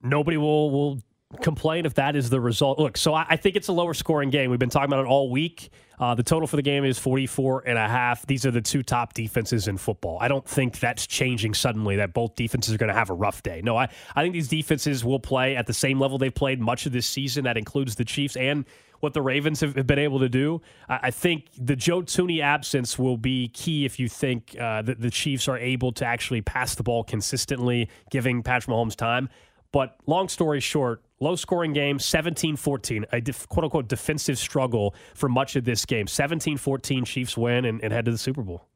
[0.00, 1.00] nobody will will
[1.40, 2.78] complain if that is the result.
[2.78, 4.50] Look, so I, I think it's a lower scoring game.
[4.50, 5.70] We've been talking about it all week.
[5.98, 8.26] Uh, the total for the game is 44 and a half.
[8.26, 10.18] These are the two top defenses in football.
[10.20, 13.42] I don't think that's changing suddenly that both defenses are going to have a rough
[13.42, 13.60] day.
[13.62, 16.86] No, I, I think these defenses will play at the same level they've played much
[16.86, 17.44] of this season.
[17.44, 18.64] That includes the Chiefs and
[19.02, 20.60] what the Ravens have, have been able to do.
[20.88, 25.00] I, I think the Joe Thuney absence will be key if you think uh, that
[25.00, 29.28] the Chiefs are able to actually pass the ball consistently, giving Patrick Mahomes time.
[29.72, 34.94] But long story short, Low scoring game, 17 14, a def, quote unquote defensive struggle
[35.14, 36.08] for much of this game.
[36.08, 38.66] 17 14, Chiefs win and, and head to the Super Bowl.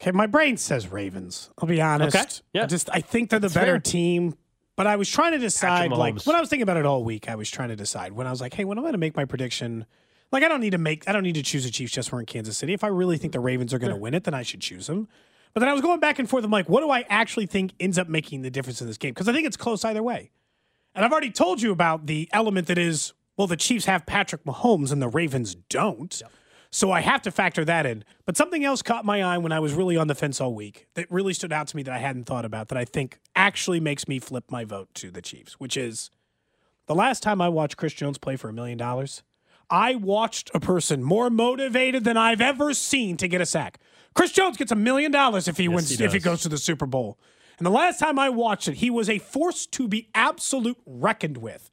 [0.00, 1.50] Okay, my brain says Ravens.
[1.56, 2.16] I'll be honest.
[2.16, 2.64] Okay, yeah.
[2.64, 3.80] I just I think they're the That's better fair.
[3.80, 4.34] team.
[4.74, 7.28] But I was trying to decide, like when I was thinking about it all week,
[7.28, 9.14] I was trying to decide when I was like, hey, when I'm going to make
[9.14, 9.86] my prediction,
[10.32, 12.18] like I don't need to make, I don't need to choose the Chiefs just for
[12.18, 12.72] in Kansas City.
[12.72, 14.88] If I really think the Ravens are going to win it, then I should choose
[14.88, 15.06] them.
[15.52, 16.44] But then I was going back and forth.
[16.44, 19.12] I'm like, what do I actually think ends up making the difference in this game?
[19.12, 20.32] Because I think it's close either way.
[20.94, 24.44] And I've already told you about the element that is, well, the Chiefs have Patrick
[24.44, 26.22] Mahomes and the Ravens don't.
[26.70, 28.04] So I have to factor that in.
[28.26, 30.86] But something else caught my eye when I was really on the fence all week
[30.94, 33.80] that really stood out to me that I hadn't thought about that I think actually
[33.80, 36.10] makes me flip my vote to the Chiefs, which is
[36.86, 39.22] the last time I watched Chris Jones play for a million dollars,
[39.70, 43.78] I watched a person more motivated than I've ever seen to get a sack.
[44.14, 46.48] Chris Jones gets a million dollars if he Yes, wins he if he goes to
[46.48, 47.18] the Super Bowl.
[47.58, 51.38] And the last time I watched it, he was a force to be absolute reckoned
[51.38, 51.70] with.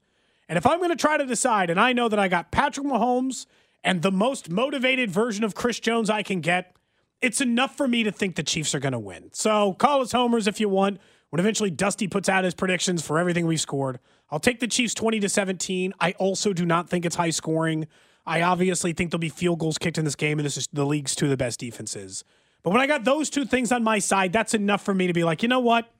[0.47, 2.85] And if I'm going to try to decide, and I know that I got Patrick
[2.85, 3.45] Mahomes
[3.83, 6.75] and the most motivated version of Chris Jones I can get,
[7.21, 9.29] it's enough for me to think the Chiefs are going to win.
[9.33, 10.99] So call us homers if you want.
[11.29, 14.93] When eventually Dusty puts out his predictions for everything we've scored, I'll take the Chiefs
[14.93, 15.93] 20 to 17.
[15.99, 17.87] I also do not think it's high scoring.
[18.25, 20.85] I obviously think there'll be field goals kicked in this game, and this is the
[20.85, 22.25] league's two of the best defenses.
[22.63, 25.13] But when I got those two things on my side, that's enough for me to
[25.13, 25.91] be like, you know what?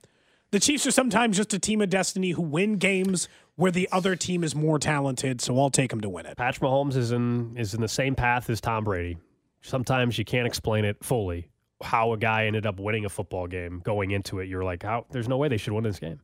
[0.52, 4.16] The Chiefs are sometimes just a team of destiny who win games where the other
[4.16, 6.36] team is more talented, so I'll take them to win it.
[6.38, 9.18] Patrick Mahomes is in is in the same path as Tom Brady.
[9.62, 11.48] Sometimes you can't explain it fully.
[11.82, 15.06] How a guy ended up winning a football game going into it, you're like, how?
[15.12, 16.20] There's no way they should win this game.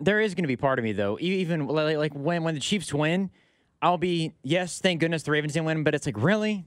[0.00, 2.54] There is going to be part of me though, e- even like, like when when
[2.54, 3.30] the Chiefs win,
[3.80, 6.64] I'll be yes, thank goodness the Ravens didn't win, but it's like really,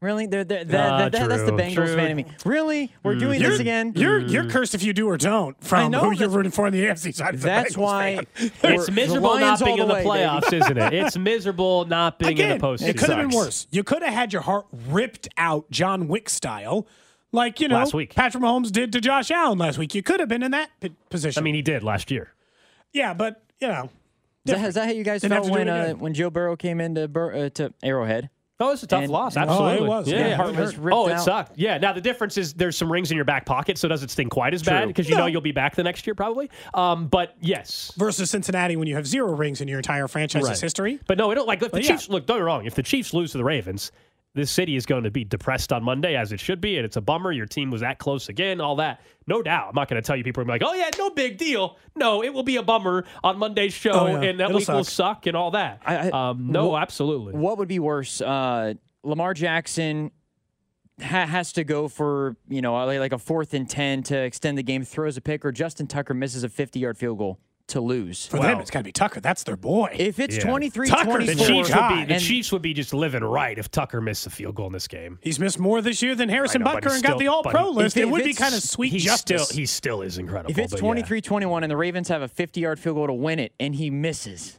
[0.00, 1.94] really, they're, they're, that- Ah, that- that- that's the true, Bengals true.
[1.96, 2.26] fan in me.
[2.44, 3.20] Really, we're Mm.
[3.20, 3.92] doing You're, this again.
[3.96, 6.66] You're you're cursed if you do or don't I from know, who you're rooting for
[6.66, 7.34] on the AFC side.
[7.34, 8.20] Of the That's why.
[8.62, 10.56] It's miserable not being in the the way, playoffs, baby.
[10.58, 10.92] isn't it?
[10.94, 12.88] It's miserable not being in the postseason.
[12.88, 13.66] it could have been worse.
[13.70, 16.86] You could have had your heart ripped out John Wick style,
[17.32, 18.14] like you know Last week.
[18.14, 19.94] Patrick Mahomes did to Josh Allen last week.
[19.94, 21.40] You could have been in that p- position.
[21.40, 22.32] I mean, he did last year.
[22.92, 23.90] yeah, but you know,
[24.44, 26.80] Is that, is that how you guys Didn't felt when uh, when Joe Burrow came
[26.80, 28.30] into Bur- uh, to Arrowhead?
[28.58, 29.36] Oh, it's a tough And- loss.
[29.36, 29.88] Oh, it Absolutely.
[29.88, 30.08] was.
[30.08, 30.36] Yeah, Yeah, yeah.
[30.36, 31.20] heart was Oh, it out.
[31.24, 31.58] sucked.
[31.58, 31.76] Yeah.
[31.76, 34.30] Now the difference is there's some rings in your back pocket, so it doesn't sting
[34.30, 36.50] quite as bad because you know you'll be back the next year probably.
[36.72, 37.92] Um, but yes.
[37.98, 40.58] versus Cincinnati when you have zero rings in your entire franchise's Right.
[40.60, 40.98] history.
[41.06, 41.88] But no, it don't like if the Well, yeah.
[41.90, 42.24] Chiefs look.
[42.26, 42.64] Don't get me wrong.
[42.64, 43.92] If the Chiefs lose to the Ravens,
[44.36, 46.96] this city is going to be depressed on Monday as it should be, and it's
[46.96, 47.32] a bummer.
[47.32, 49.00] Your team was that close again, all that.
[49.26, 49.70] No doubt.
[49.70, 51.76] I'm not going to tell you people are like, oh yeah, no big deal.
[51.96, 54.28] No, it will be a bummer on Monday's show, Oh, yeah.
[54.28, 55.16] and that It'll week will suck.
[55.16, 55.80] suck and all that.
[55.84, 57.32] I- I- um, no, wha- absolutely.
[57.34, 58.20] What would be worse?
[58.20, 60.10] Uh, Lamar Jackson
[61.02, 64.62] ha- has to go for you know like a fourth and ten to extend the
[64.62, 67.38] game, throws a pick, or Justin Tucker misses a 50 yard field goal
[67.68, 68.26] to lose.
[68.26, 69.20] For them, it's got to be Tucker.
[69.20, 69.94] That's their boy.
[69.98, 70.42] If it's Yeah.
[70.44, 73.58] 23 Tucker, 24, The Chiefs would be the and- Chiefs would be just living right
[73.58, 75.18] if Tucker missed a field goal in this game.
[75.22, 77.42] He's missed more this year than Harrison I know, Butker he's and got the all
[77.42, 77.96] pro list.
[77.96, 79.46] if- It would be kind of sweet He's justice.
[79.48, 80.50] still he still is incredible.
[80.50, 80.86] If it's but yeah.
[80.88, 83.74] 23 21 and the Ravens have a 50 yard field goal to win it and
[83.74, 84.58] he misses,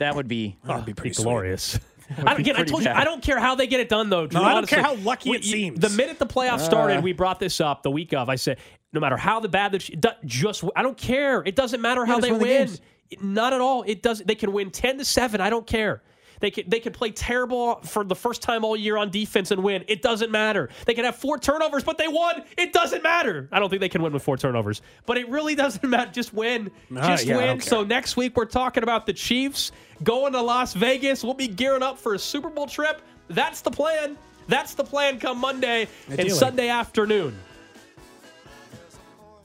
[0.00, 0.56] that would be.
[0.64, 1.24] That'd be Be pretty sweet.
[1.24, 1.78] glorious.
[2.26, 2.90] I, be again, I told you.
[2.90, 4.26] I don't care how they get it done, though.
[4.26, 4.74] Drew, No, I don't honestly.
[4.76, 5.78] care how lucky We- it seems.
[5.78, 7.00] The minute the playoffs started, Uh.
[7.02, 8.28] we brought this up the week of.
[8.28, 8.58] I said,
[8.92, 11.42] no matter how the bad that just, I don't care.
[11.46, 12.68] It doesn't matter how they win
[13.10, 13.84] the Not at all.
[13.86, 14.26] It doesn't.
[14.26, 15.40] They can win ten to seven.
[15.40, 16.02] I don't care.
[16.40, 19.62] They could they could play terrible for the first time all year on defense and
[19.62, 19.84] win.
[19.88, 20.70] It doesn't matter.
[20.86, 22.42] They could have four turnovers, but they won.
[22.56, 23.48] It doesn't matter.
[23.52, 26.10] I don't think they can win with four turnovers, but it really doesn't matter.
[26.10, 26.70] Just win.
[26.96, 27.60] Ah, Just yeah, win.
[27.60, 29.72] So next week we're talking about the Chiefs
[30.02, 31.22] going to Las Vegas.
[31.22, 33.02] We'll be gearing up for a Super Bowl trip.
[33.28, 34.16] That's the plan.
[34.48, 37.38] That's the plan come Monday and Sunday afternoon.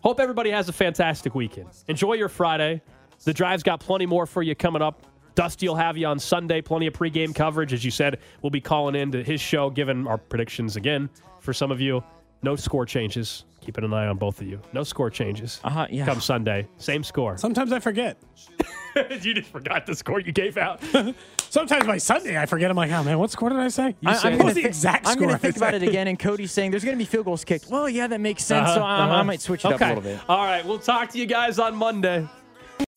[0.02, 1.68] Hope everybody has a fantastic weekend.
[1.88, 2.82] Enjoy your Friday.
[3.24, 5.02] The drive's got plenty more for you coming up.
[5.36, 6.62] Dusty will have you on Sunday.
[6.62, 7.74] Plenty of pregame coverage.
[7.74, 11.10] As you said, we'll be calling in to his show, giving our predictions again
[11.42, 12.04] for some of you.
[12.42, 13.46] No score changes.
[13.62, 14.62] Keeping an eye on both of you.
[14.74, 15.60] No score changes.
[15.64, 16.06] Uh-huh, yeah.
[16.06, 16.68] Come Sunday.
[16.78, 17.36] Same score.
[17.38, 18.18] Sometimes I forget.
[19.22, 20.80] you just forgot the score you gave out.
[21.50, 22.70] Sometimes by Sunday I forget.
[22.70, 23.96] I'm like, oh man, what score did I say?
[24.02, 25.22] You I, said, am gonna was the thi- exact I'm score?
[25.28, 27.44] gonna I think about it again, and Cody's saying there's going to be field goals
[27.44, 27.68] kicked.
[27.70, 28.70] Well, yeah, that makes sense.
[28.70, 29.24] so Uh-huh, I, I uh-huh.
[29.24, 29.76] might switch it okay.
[29.76, 30.20] up a little bit.
[30.30, 30.64] All right.
[30.64, 32.28] We'll talk to you guys on Monday.